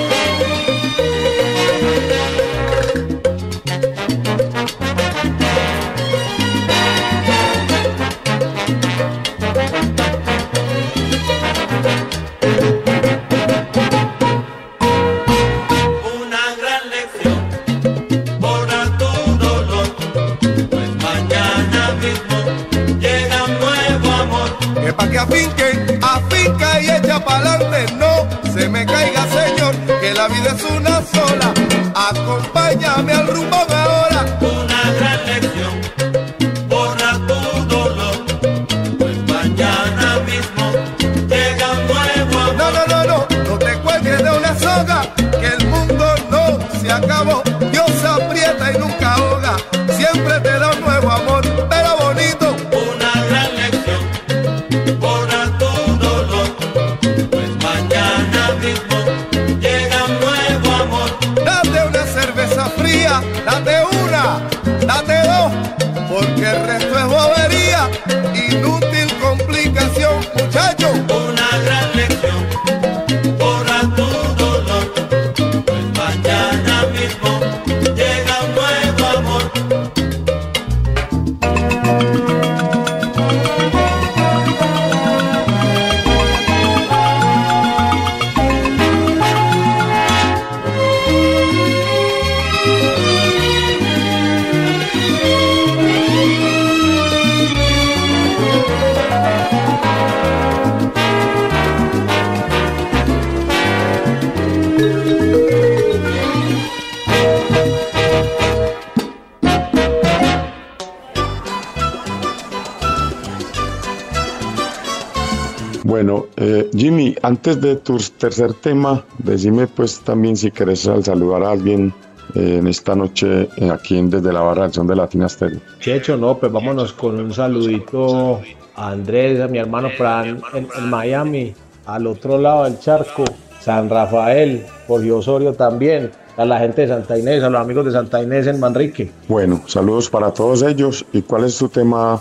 Antes 117.26 117.60
de 117.60 117.76
tu 117.76 117.96
tercer 118.18 118.52
tema, 118.54 119.04
decime 119.18 119.66
pues 119.66 120.00
también 120.00 120.36
si 120.36 120.50
querés 120.50 120.86
al- 120.86 121.04
saludar 121.04 121.42
a 121.42 121.50
alguien 121.50 121.92
eh, 122.34 122.58
en 122.58 122.66
esta 122.68 122.94
noche 122.94 123.48
eh, 123.56 123.70
aquí 123.70 123.98
en 123.98 124.10
Desde 124.10 124.32
la 124.32 124.40
Barra 124.40 124.62
del 124.64 124.72
Son 124.72 124.86
de 124.86 124.94
Latina 124.96 125.28
Stereo. 125.28 125.60
Checho, 125.80 126.16
no, 126.16 126.36
pues 126.38 126.52
vámonos 126.52 126.92
con 126.92 127.18
un 127.18 127.32
saludito 127.32 128.40
a 128.76 128.90
Andrés, 128.90 129.40
a 129.40 129.48
mi 129.48 129.58
hermano 129.58 129.90
Fran 129.90 130.40
en, 130.54 130.68
en 130.78 130.90
Miami, 130.90 131.54
al 131.86 132.06
otro 132.06 132.38
lado 132.38 132.64
del 132.64 132.78
charco, 132.78 133.24
San 133.60 133.88
Rafael, 133.90 134.64
Jorge 134.86 135.10
Osorio 135.12 135.52
también, 135.54 136.10
a 136.36 136.44
la 136.44 136.58
gente 136.60 136.82
de 136.82 136.88
Santa 136.88 137.18
Inés, 137.18 137.42
a 137.42 137.50
los 137.50 137.60
amigos 137.60 137.86
de 137.86 137.92
Santa 137.92 138.22
Inés 138.22 138.46
en 138.46 138.60
Manrique. 138.60 139.10
Bueno, 139.28 139.62
saludos 139.66 140.08
para 140.10 140.30
todos 140.32 140.62
ellos. 140.62 141.04
¿Y 141.12 141.22
cuál 141.22 141.44
es 141.44 141.56
tu 141.58 141.68
tema 141.68 142.20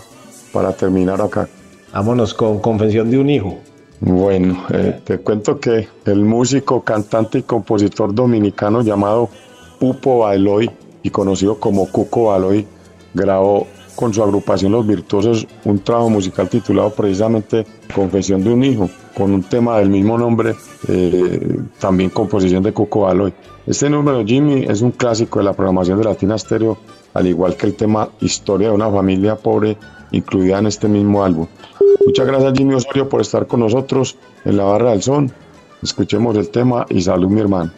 para 0.52 0.72
terminar 0.72 1.20
acá? 1.20 1.46
Vámonos 1.92 2.32
con 2.34 2.58
Confesión 2.60 3.10
de 3.10 3.18
un 3.18 3.28
Hijo. 3.30 3.58
Bueno, 4.00 4.62
eh, 4.70 5.00
te 5.04 5.18
cuento 5.18 5.58
que 5.58 5.88
el 6.04 6.24
músico, 6.24 6.82
cantante 6.82 7.38
y 7.38 7.42
compositor 7.42 8.14
dominicano 8.14 8.82
llamado 8.82 9.30
Pupo 9.78 10.18
Baloy 10.18 10.70
y 11.02 11.10
conocido 11.10 11.58
como 11.58 11.90
Cuco 11.90 12.26
Baloy 12.26 12.66
grabó 13.14 13.66
con 13.94 14.12
su 14.12 14.22
agrupación 14.22 14.72
Los 14.72 14.86
Virtuosos 14.86 15.46
un 15.64 15.78
trabajo 15.78 16.10
musical 16.10 16.50
titulado 16.50 16.90
precisamente 16.90 17.64
Confesión 17.94 18.44
de 18.44 18.52
un 18.52 18.64
Hijo, 18.64 18.90
con 19.16 19.32
un 19.32 19.42
tema 19.42 19.78
del 19.78 19.88
mismo 19.88 20.18
nombre, 20.18 20.54
eh, 20.88 21.58
también 21.78 22.10
composición 22.10 22.62
de 22.62 22.72
Cuco 22.72 23.00
Baloy. 23.02 23.32
Este 23.66 23.88
número, 23.88 24.22
Jimmy, 24.24 24.64
es 24.68 24.82
un 24.82 24.90
clásico 24.90 25.38
de 25.38 25.46
la 25.46 25.54
programación 25.54 25.98
de 25.98 26.04
Latina 26.04 26.36
Stereo, 26.36 26.76
al 27.14 27.26
igual 27.26 27.56
que 27.56 27.66
el 27.66 27.74
tema 27.74 28.10
Historia 28.20 28.68
de 28.68 28.74
una 28.74 28.90
familia 28.90 29.36
pobre, 29.36 29.78
incluida 30.12 30.58
en 30.58 30.66
este 30.66 30.86
mismo 30.86 31.24
álbum. 31.24 31.46
Muchas 32.06 32.26
gracias, 32.26 32.52
Jimmy 32.56 32.74
Osorio, 32.74 33.08
por 33.08 33.20
estar 33.20 33.48
con 33.48 33.60
nosotros 33.60 34.16
en 34.44 34.56
la 34.56 34.64
barra 34.64 34.92
del 34.92 35.02
son. 35.02 35.32
Escuchemos 35.82 36.36
el 36.36 36.48
tema 36.48 36.86
y 36.88 37.02
salud, 37.02 37.28
mi 37.28 37.40
hermano. 37.40 37.72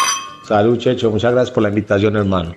Salud, 0.47 0.77
Checho, 0.79 1.11
muchas 1.11 1.33
gracias 1.33 1.51
por 1.53 1.62
la 1.62 1.71
invitación, 1.71 2.14
hermano. 2.14 2.55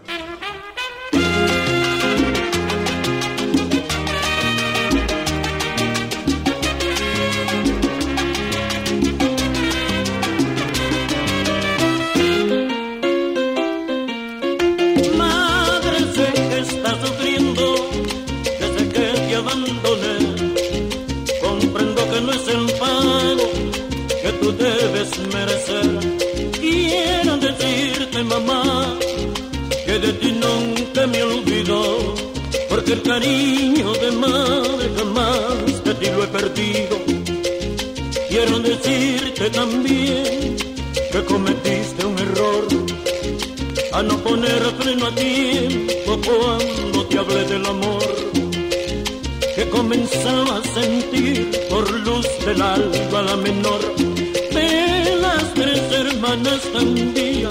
Tres 56.31 56.39
hermanas 56.39 56.61
también 56.71 57.49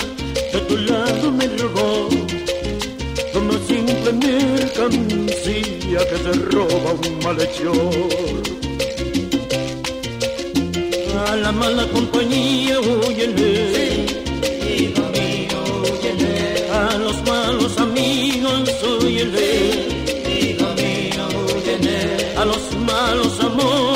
de 0.52 0.60
tu 0.68 0.76
lado 0.76 1.30
me 1.32 1.46
rogó 1.58 2.08
como 3.32 3.52
simple 3.66 4.12
mercancía 4.12 5.98
que 6.08 6.16
se 6.24 6.32
roba 6.50 6.92
un 6.92 7.24
malhechor. 7.24 8.40
A 11.28 11.36
la 11.36 11.52
mala 11.52 11.86
compañía 11.88 12.80
huyele 12.80 14.06
hijo 14.76 15.02
mío 15.12 15.58
huyele 15.82 16.68
a 16.72 16.96
los 16.98 17.22
malos 17.24 17.78
amigos 17.78 18.70
huyele 19.02 19.50
hijo 20.40 20.68
mío 20.80 21.24
huyele 21.54 22.36
a 22.36 22.44
los 22.44 22.76
malos 22.86 23.40
amores 23.40 23.89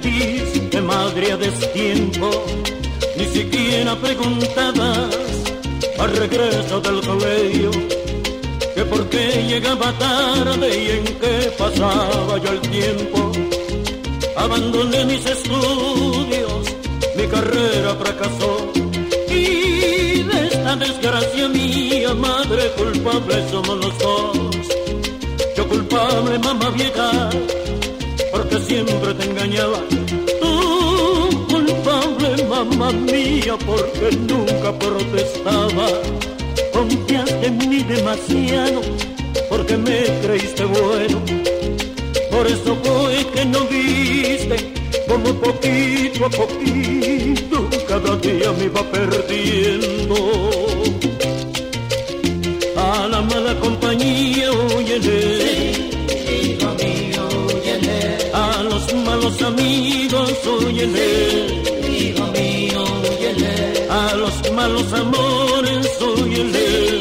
me 0.00 0.82
madre, 0.82 1.32
a 1.32 1.36
destiempo. 1.38 2.30
Ni 3.16 3.24
siquiera 3.26 3.96
preguntabas 3.96 5.16
al 5.98 6.16
regreso 6.16 6.80
del 6.80 7.00
colegio 7.00 7.70
que 8.74 8.84
por 8.84 9.08
qué 9.08 9.44
llegaba 9.48 9.90
tarde 9.98 10.68
y 10.68 10.90
en 10.90 11.04
qué 11.04 11.50
pasaba 11.56 12.36
yo 12.44 12.50
el 12.50 12.60
tiempo. 12.60 13.32
Abandoné 14.36 15.06
mis 15.06 15.24
estudios, 15.24 16.66
mi 17.16 17.26
carrera 17.28 17.94
fracasó. 17.94 18.72
Y 19.30 20.22
de 20.22 20.46
esta 20.52 20.76
desgracia 20.76 21.48
mía, 21.48 22.12
madre 22.14 22.70
culpable 22.76 23.50
somos 23.50 23.78
los 23.78 23.98
dos. 23.98 24.38
Yo 25.56 25.66
culpable, 25.66 26.38
mamá 26.38 26.68
vieja, 26.70 27.30
siempre 28.66 29.14
te 29.14 29.24
engañaba. 29.30 29.78
Tú 31.48 31.58
mamá 32.48 32.90
mía, 32.92 33.56
porque 33.66 34.16
nunca 34.16 34.72
protestaba. 34.78 35.88
Confiaste 36.72 37.46
en 37.46 37.58
mí 37.68 37.82
demasiado, 37.82 38.80
porque 39.48 39.76
me 39.76 39.98
creíste 40.22 40.64
bueno. 40.64 41.22
Por 42.30 42.46
eso 42.46 42.76
fue 42.82 43.26
que 43.34 43.44
no 43.46 43.60
viste 43.66 44.56
como 45.08 45.32
poquito 45.40 46.26
a 46.26 46.30
poquito 46.30 47.68
cada 47.88 48.16
día 48.16 48.52
me 48.52 48.64
iba 48.64 48.82
perdiendo. 48.90 50.16
A 52.76 53.06
la 53.08 53.22
mala 53.22 53.54
compañía, 53.60 54.50
óyele. 54.52 55.75
Los 59.36 59.42
amigos, 59.42 60.32
óyele. 60.46 61.46
Hijo 61.88 62.26
mío, 62.32 62.84
óyele. 63.02 63.86
A 63.90 64.14
los 64.14 64.52
malos 64.52 64.92
amores, 64.92 65.88
óyele. 66.00 66.95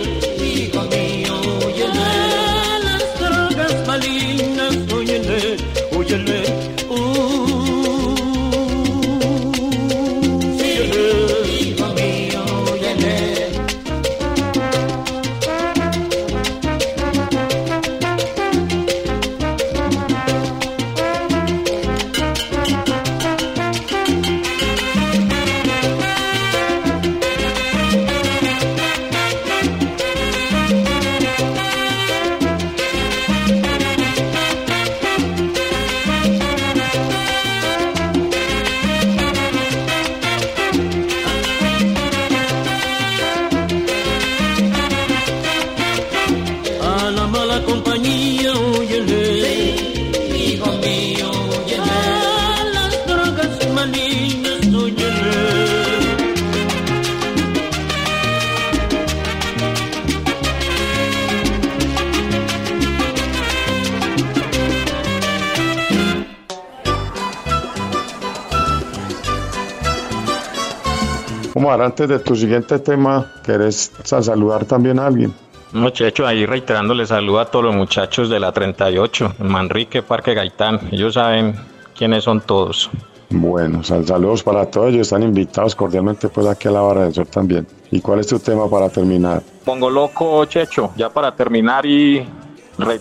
Omar, 71.58 71.82
antes 71.82 72.08
de 72.10 72.20
tu 72.20 72.36
siguiente 72.36 72.78
tema, 72.80 73.32
¿querés 73.44 73.92
sa- 74.04 74.22
saludar 74.22 74.66
también 74.66 75.00
a 75.00 75.08
alguien? 75.08 75.34
Muchachos, 75.72 76.28
ahí 76.28 76.46
reiterándole 76.46 77.06
saludo 77.06 77.40
a 77.40 77.46
todos 77.46 77.66
los 77.66 77.76
muchachos 77.76 78.30
de 78.30 78.40
la 78.40 78.52
38, 78.52 79.36
Manrique, 79.40 80.04
Parque 80.04 80.34
Gaitán. 80.34 80.80
Ellos 80.92 81.14
saben 81.14 81.56
quiénes 81.98 82.26
son 82.26 82.42
todos. 82.42 82.90
Bueno, 83.30 83.84
sal- 83.84 84.06
saludos 84.06 84.44
para 84.44 84.66
todos 84.70 84.90
ellos, 84.90 85.02
están 85.08 85.24
invitados 85.24 85.76
cordialmente 85.76 86.28
pues 86.30 86.46
aquí 86.46 86.68
a 86.68 86.72
la 86.72 86.82
Barra 86.82 87.06
del 87.06 87.14
Sol 87.14 87.28
también. 87.28 87.66
¿Y 87.90 88.02
cuál 88.02 88.20
es 88.20 88.28
tu 88.28 88.38
tema 88.40 88.70
para 88.70 88.90
terminar? 88.90 89.42
Pongo 89.64 89.90
loco, 89.90 90.44
Checho, 90.46 90.92
ya 90.98 91.10
para 91.10 91.34
terminar 91.36 91.86
y 91.86 92.28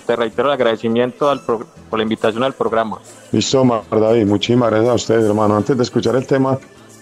te 0.07 0.14
reitero 0.16 0.48
el 0.48 0.55
agradecimiento 0.55 1.28
al 1.28 1.40
por 1.40 1.66
la 1.92 2.02
invitación 2.02 2.42
al 2.44 2.52
programa. 2.55 2.98
Listo, 3.32 3.61
Omar, 3.62 3.82
David, 3.90 4.26
muchísimas 4.26 4.70
gracias 4.70 4.90
a 4.90 4.94
ustedes, 4.94 5.24
hermano. 5.24 5.57
Antes 5.57 5.76
de 5.76 5.82
escuchar 5.82 6.14
el 6.16 6.26
tema, 6.26 6.57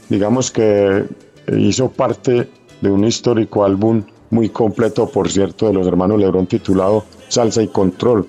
digamos 0.09 0.50
que 0.50 1.05
hizo 1.59 1.90
parte 1.90 2.48
de 2.80 2.90
un 2.90 3.05
histórico 3.05 3.64
álbum 3.64 4.03
muy 4.30 4.48
completo, 4.48 5.09
por 5.09 5.30
cierto, 5.30 5.66
de 5.66 5.74
los 5.74 5.86
hermanos 5.86 6.18
Lebrón 6.18 6.46
titulado 6.46 7.05
Salsa 7.28 7.62
y 7.62 7.68
Control. 7.68 8.26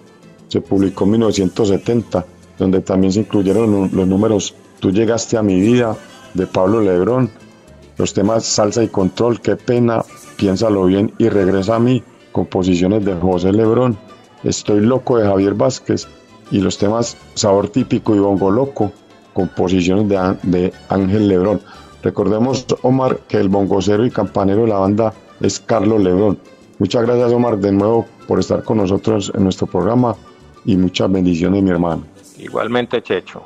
Se 0.49 0.61
publicó 0.61 1.05
en 1.05 1.11
1970, 1.11 2.25
donde 2.57 2.81
también 2.81 3.13
se 3.13 3.21
incluyeron 3.21 3.89
los 3.91 4.07
números 4.07 4.55
Tú 4.83 4.91
llegaste 4.91 5.37
a 5.37 5.41
mi 5.41 5.61
vida 5.61 5.95
de 6.33 6.45
Pablo 6.45 6.81
Lebrón, 6.81 7.29
los 7.97 8.13
temas 8.13 8.43
Salsa 8.43 8.83
y 8.83 8.89
Control, 8.89 9.39
Qué 9.39 9.55
pena, 9.55 10.03
Piénsalo 10.35 10.83
bien 10.83 11.13
y 11.17 11.29
Regresa 11.29 11.77
a 11.77 11.79
mí, 11.79 12.03
composiciones 12.33 13.05
de 13.05 13.15
José 13.15 13.53
Lebrón, 13.53 13.97
Estoy 14.43 14.81
loco 14.81 15.17
de 15.17 15.25
Javier 15.25 15.53
Vázquez 15.53 16.05
y 16.51 16.59
los 16.59 16.77
temas 16.77 17.15
Sabor 17.33 17.69
típico 17.69 18.13
y 18.13 18.19
Bongo 18.19 18.51
Loco, 18.51 18.91
composiciones 19.33 20.09
de, 20.09 20.37
de 20.43 20.73
Ángel 20.89 21.29
Lebrón. 21.29 21.61
Recordemos, 22.03 22.65
Omar, 22.81 23.19
que 23.27 23.37
el 23.37 23.49
bongocero 23.49 24.05
y 24.05 24.11
campanero 24.11 24.63
de 24.63 24.67
la 24.67 24.79
banda 24.79 25.13
es 25.39 25.59
Carlos 25.59 26.03
Lebrón. 26.03 26.37
Muchas 26.79 27.03
gracias, 27.03 27.31
Omar, 27.31 27.57
de 27.57 27.71
nuevo 27.71 28.05
por 28.27 28.39
estar 28.39 28.63
con 28.63 28.77
nosotros 28.77 29.31
en 29.35 29.43
nuestro 29.43 29.67
programa 29.67 30.15
y 30.65 30.75
muchas 30.75 31.11
bendiciones, 31.11 31.63
mi 31.63 31.69
hermano. 31.69 32.03
Igualmente, 32.37 33.01
Checho. 33.01 33.41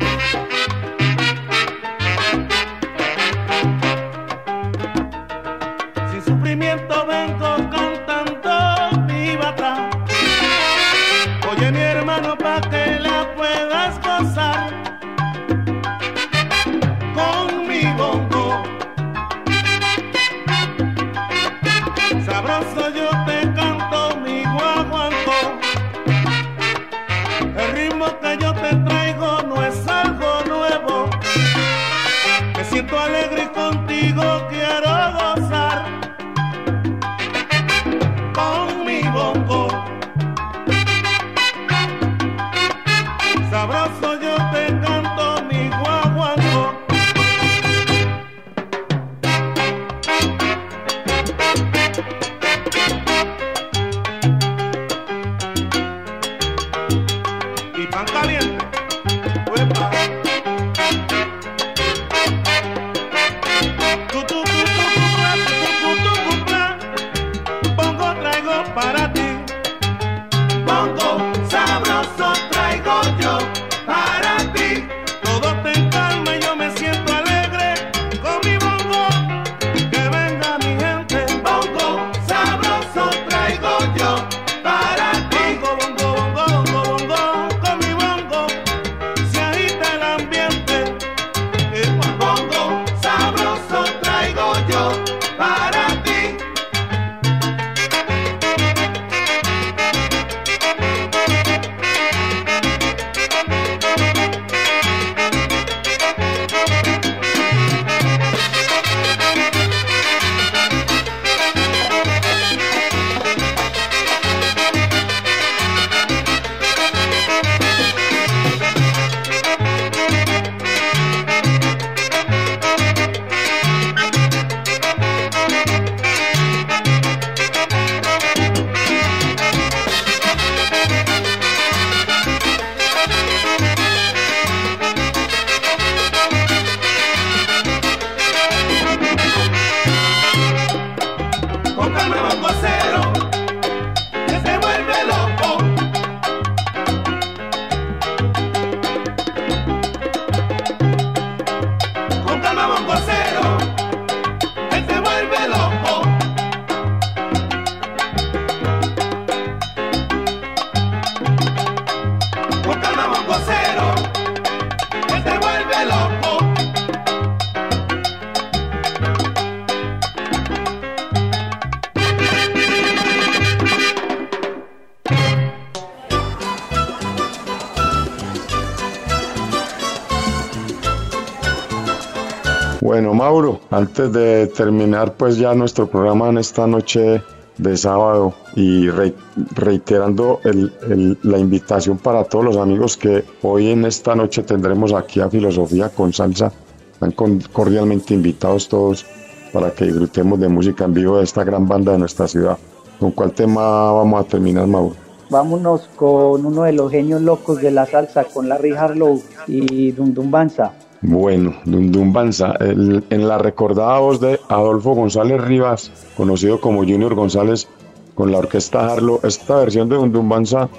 Antes 183.77 184.11
de 184.11 184.47
terminar 184.47 185.13
pues 185.13 185.37
ya 185.37 185.53
nuestro 185.53 185.87
programa 185.87 186.29
en 186.29 186.37
esta 186.39 186.65
noche 186.67 187.21
de 187.57 187.77
sábado 187.77 188.33
y 188.55 188.89
re- 188.89 189.13
reiterando 189.55 190.39
el- 190.43 190.71
el- 190.89 191.17
la 191.23 191.37
invitación 191.37 191.97
para 191.97 192.23
todos 192.23 192.45
los 192.45 192.57
amigos 192.57 192.97
que 192.97 193.23
hoy 193.41 193.69
en 193.69 193.85
esta 193.85 194.15
noche 194.15 194.43
tendremos 194.43 194.93
aquí 194.93 195.19
a 195.19 195.29
Filosofía 195.29 195.89
con 195.89 196.11
Salsa, 196.13 196.51
están 196.93 197.11
con- 197.11 197.39
cordialmente 197.53 198.13
invitados 198.13 198.67
todos 198.67 199.05
para 199.53 199.71
que 199.71 199.85
disfrutemos 199.85 200.39
de 200.39 200.47
música 200.49 200.85
en 200.85 200.93
vivo 200.93 201.17
de 201.17 201.23
esta 201.23 201.43
gran 201.43 201.67
banda 201.67 201.91
de 201.93 201.99
nuestra 201.99 202.27
ciudad. 202.27 202.57
¿Con 202.99 203.11
cuál 203.11 203.31
tema 203.31 203.91
vamos 203.91 204.21
a 204.21 204.27
terminar, 204.27 204.67
Mauro? 204.67 204.95
Vámonos 205.29 205.89
con 205.95 206.45
uno 206.45 206.63
de 206.63 206.71
los 206.73 206.89
genios 206.91 207.21
locos 207.21 207.61
de 207.61 207.71
la 207.71 207.85
salsa, 207.85 208.23
con 208.25 208.47
Larry 208.49 208.71
Harlow 208.75 209.21
y 209.47 209.91
Dum 209.91 210.13
Dum 210.13 210.31
Banza. 210.31 210.73
Bueno, 211.01 211.53
Dundum 211.65 212.11
Banza, 212.11 212.53
el- 212.59 213.03
en 213.09 213.27
la 213.27 213.37
recordada 213.37 213.99
voz 213.99 214.19
de 214.19 214.39
Adolfo 214.49 214.93
González 214.95 215.39
Rivas, 215.41 215.91
conocido 216.15 216.59
como 216.59 216.79
Junior 216.79 217.13
González, 217.13 217.67
con 218.15 218.31
la 218.31 218.39
orquesta 218.39 218.91
Harlow, 218.91 219.19
esta 219.23 219.57
versión 219.57 219.89
de 219.89 219.95
Dundum 219.95 220.27
Banza, 220.27 220.69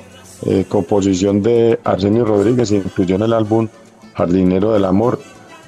eh, 0.44 0.64
composición 0.68 1.40
de 1.42 1.78
Arsenio 1.84 2.24
Rodríguez, 2.24 2.72
incluyó 2.72 3.14
en 3.16 3.22
el 3.22 3.32
álbum 3.32 3.68
Jardinero 4.14 4.72
del 4.72 4.84
Amor 4.86 5.20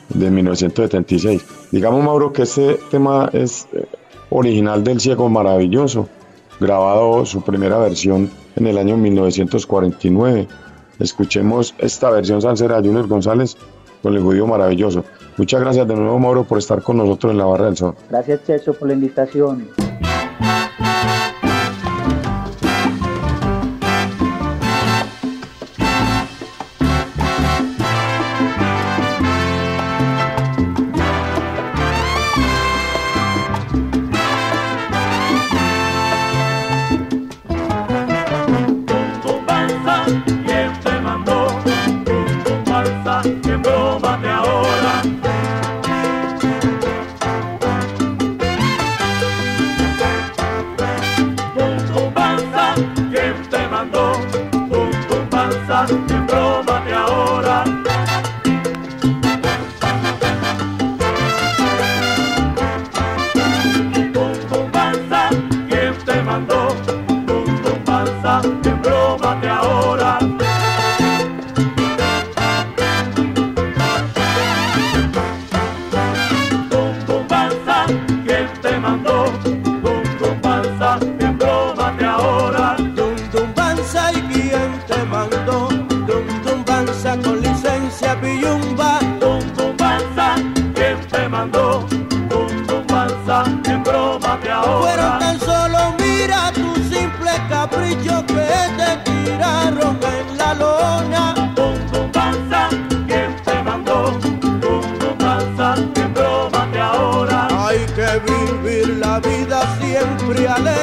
de 0.08 0.30
1976. 0.30 1.44
Digamos, 1.70 2.02
Mauro, 2.04 2.32
que 2.32 2.42
este 2.42 2.74
tema 2.90 3.30
es 3.32 3.68
eh, 3.72 3.86
original 4.30 4.82
del 4.82 5.00
Ciego 5.00 5.28
Maravilloso, 5.28 6.08
grabado 6.58 7.24
su 7.24 7.40
primera 7.42 7.78
versión 7.78 8.28
en 8.56 8.66
el 8.66 8.78
año 8.78 8.96
1949. 8.96 10.48
Escuchemos 10.98 11.74
esta 11.78 12.10
versión 12.10 12.42
salsera 12.42 12.80
de 12.82 12.88
Junior 12.88 13.06
González 13.06 13.56
con 14.02 14.14
el 14.14 14.22
judío 14.22 14.46
maravilloso. 14.46 15.04
Muchas 15.36 15.60
gracias 15.60 15.86
de 15.86 15.94
nuevo, 15.94 16.18
Mauro, 16.18 16.44
por 16.44 16.58
estar 16.58 16.82
con 16.82 16.98
nosotros 16.98 17.32
en 17.32 17.38
la 17.38 17.44
barra 17.44 17.66
del 17.66 17.76
sol. 17.76 17.94
Gracias, 18.08 18.44
Checho, 18.44 18.74
por 18.74 18.88
la 18.88 18.94
invitación. 18.94 19.68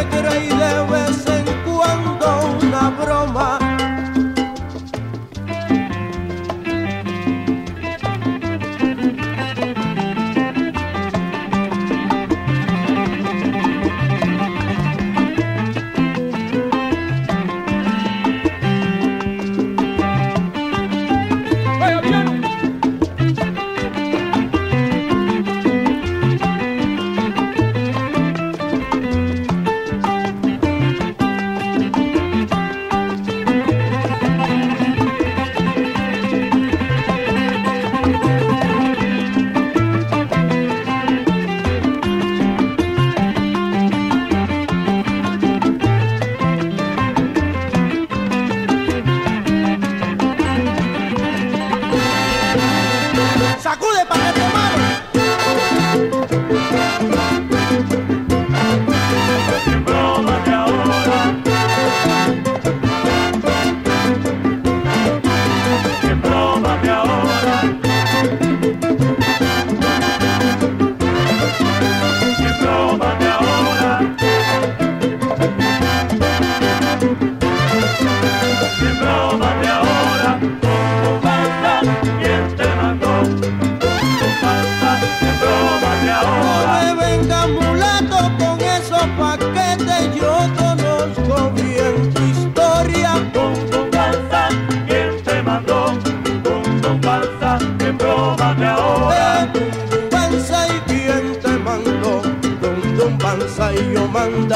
Siempre 0.10 0.30
alegre 0.30 0.57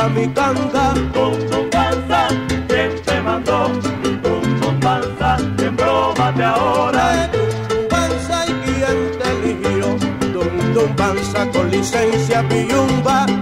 mi 0.09 0.27
canga 0.33 0.93
Dum 1.13 1.37
Dum 1.49 1.69
Banza, 1.69 2.27
¿quién 2.67 2.91
te 3.05 3.21
mandó? 3.21 3.69
Dum 4.23 4.59
Dum 4.61 4.79
Banza, 4.79 5.37
que 5.57 5.69
brómate 5.69 6.43
ahora. 6.43 7.29
Dum 7.31 7.87
Banza 7.89 8.45
y 8.47 8.53
quién 8.65 8.97
te 9.19 9.29
eligió 9.31 9.87
Dum 10.33 10.73
Dum 10.73 10.95
Banza 10.95 11.45
con 11.51 11.69
licencia 11.69 12.47
Piyumba 12.49 13.40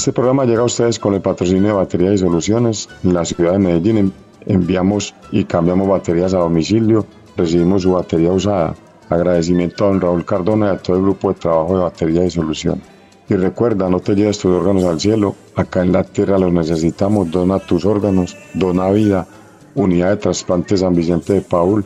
Este 0.00 0.14
programa 0.14 0.46
llega 0.46 0.62
a 0.62 0.64
ustedes 0.64 0.98
con 0.98 1.12
el 1.12 1.20
patrocinio 1.20 1.68
de 1.68 1.72
Baterías 1.74 2.14
y 2.14 2.18
Soluciones. 2.18 2.88
En 3.04 3.12
la 3.12 3.22
ciudad 3.26 3.52
de 3.52 3.58
Medellín 3.58 3.98
en- 3.98 4.12
enviamos 4.46 5.14
y 5.30 5.44
cambiamos 5.44 5.86
baterías 5.88 6.32
a 6.32 6.38
domicilio. 6.38 7.04
Recibimos 7.36 7.82
su 7.82 7.92
batería 7.92 8.32
usada. 8.32 8.74
Agradecimiento 9.10 9.84
a 9.84 9.88
don 9.88 10.00
Raúl 10.00 10.24
Cardona 10.24 10.68
y 10.68 10.70
a 10.70 10.78
todo 10.78 10.96
el 10.96 11.02
grupo 11.02 11.28
de 11.28 11.38
trabajo 11.38 11.76
de 11.76 11.82
Baterías 11.82 12.24
y 12.24 12.30
Soluciones. 12.30 12.82
Y 13.28 13.34
recuerda, 13.34 13.90
no 13.90 14.00
te 14.00 14.14
lleves 14.14 14.38
tus 14.38 14.50
órganos 14.56 14.84
al 14.84 14.98
cielo. 14.98 15.34
Acá 15.54 15.82
en 15.82 15.92
la 15.92 16.02
tierra 16.02 16.38
los 16.38 16.50
necesitamos. 16.50 17.30
Dona 17.30 17.58
tus 17.58 17.84
órganos. 17.84 18.38
Dona 18.54 18.90
vida. 18.90 19.26
Unidad 19.74 20.10
de 20.12 20.16
Trasplante 20.16 20.78
San 20.78 20.94
Vicente 20.94 21.34
de 21.34 21.40
Paul. 21.42 21.84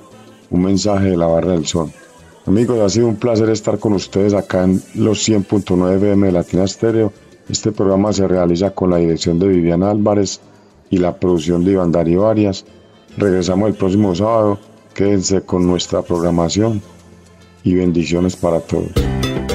Un 0.51 0.63
mensaje 0.63 1.11
de 1.11 1.17
la 1.17 1.27
Barra 1.27 1.51
del 1.51 1.67
Sol. 1.67 1.91
Amigos, 2.47 2.79
ha 2.81 2.89
sido 2.89 3.09
un 3.09 3.17
placer 3.17 3.49
estar 3.51 3.81
con 3.81 3.95
ustedes 3.95 4.35
acá 4.35 4.63
en 4.63 4.81
los 4.95 5.27
100.9 5.29 5.97
FM 5.97 6.27
de 6.27 6.33
Latina 6.33 6.65
Stereo. 6.69 7.13
Este 7.49 7.73
programa 7.73 8.13
se 8.13 8.27
realiza 8.27 8.71
con 8.71 8.91
la 8.91 8.97
dirección 8.97 9.39
de 9.39 9.49
Viviana 9.49 9.91
Álvarez 9.91 10.41
y 10.91 10.99
la 10.99 11.17
producción 11.17 11.65
de 11.65 11.73
Iván 11.73 11.93
Darío 11.93 12.27
Arias. 12.27 12.65
Regresamos 13.17 13.69
el 13.69 13.75
próximo 13.75 14.15
sábado. 14.15 14.59
Quédense 14.95 15.43
con 15.43 15.67
nuestra 15.67 16.03
programación 16.03 16.81
y 17.63 17.75
bendiciones 17.75 18.37
para 18.37 18.61
todos. 18.61 18.93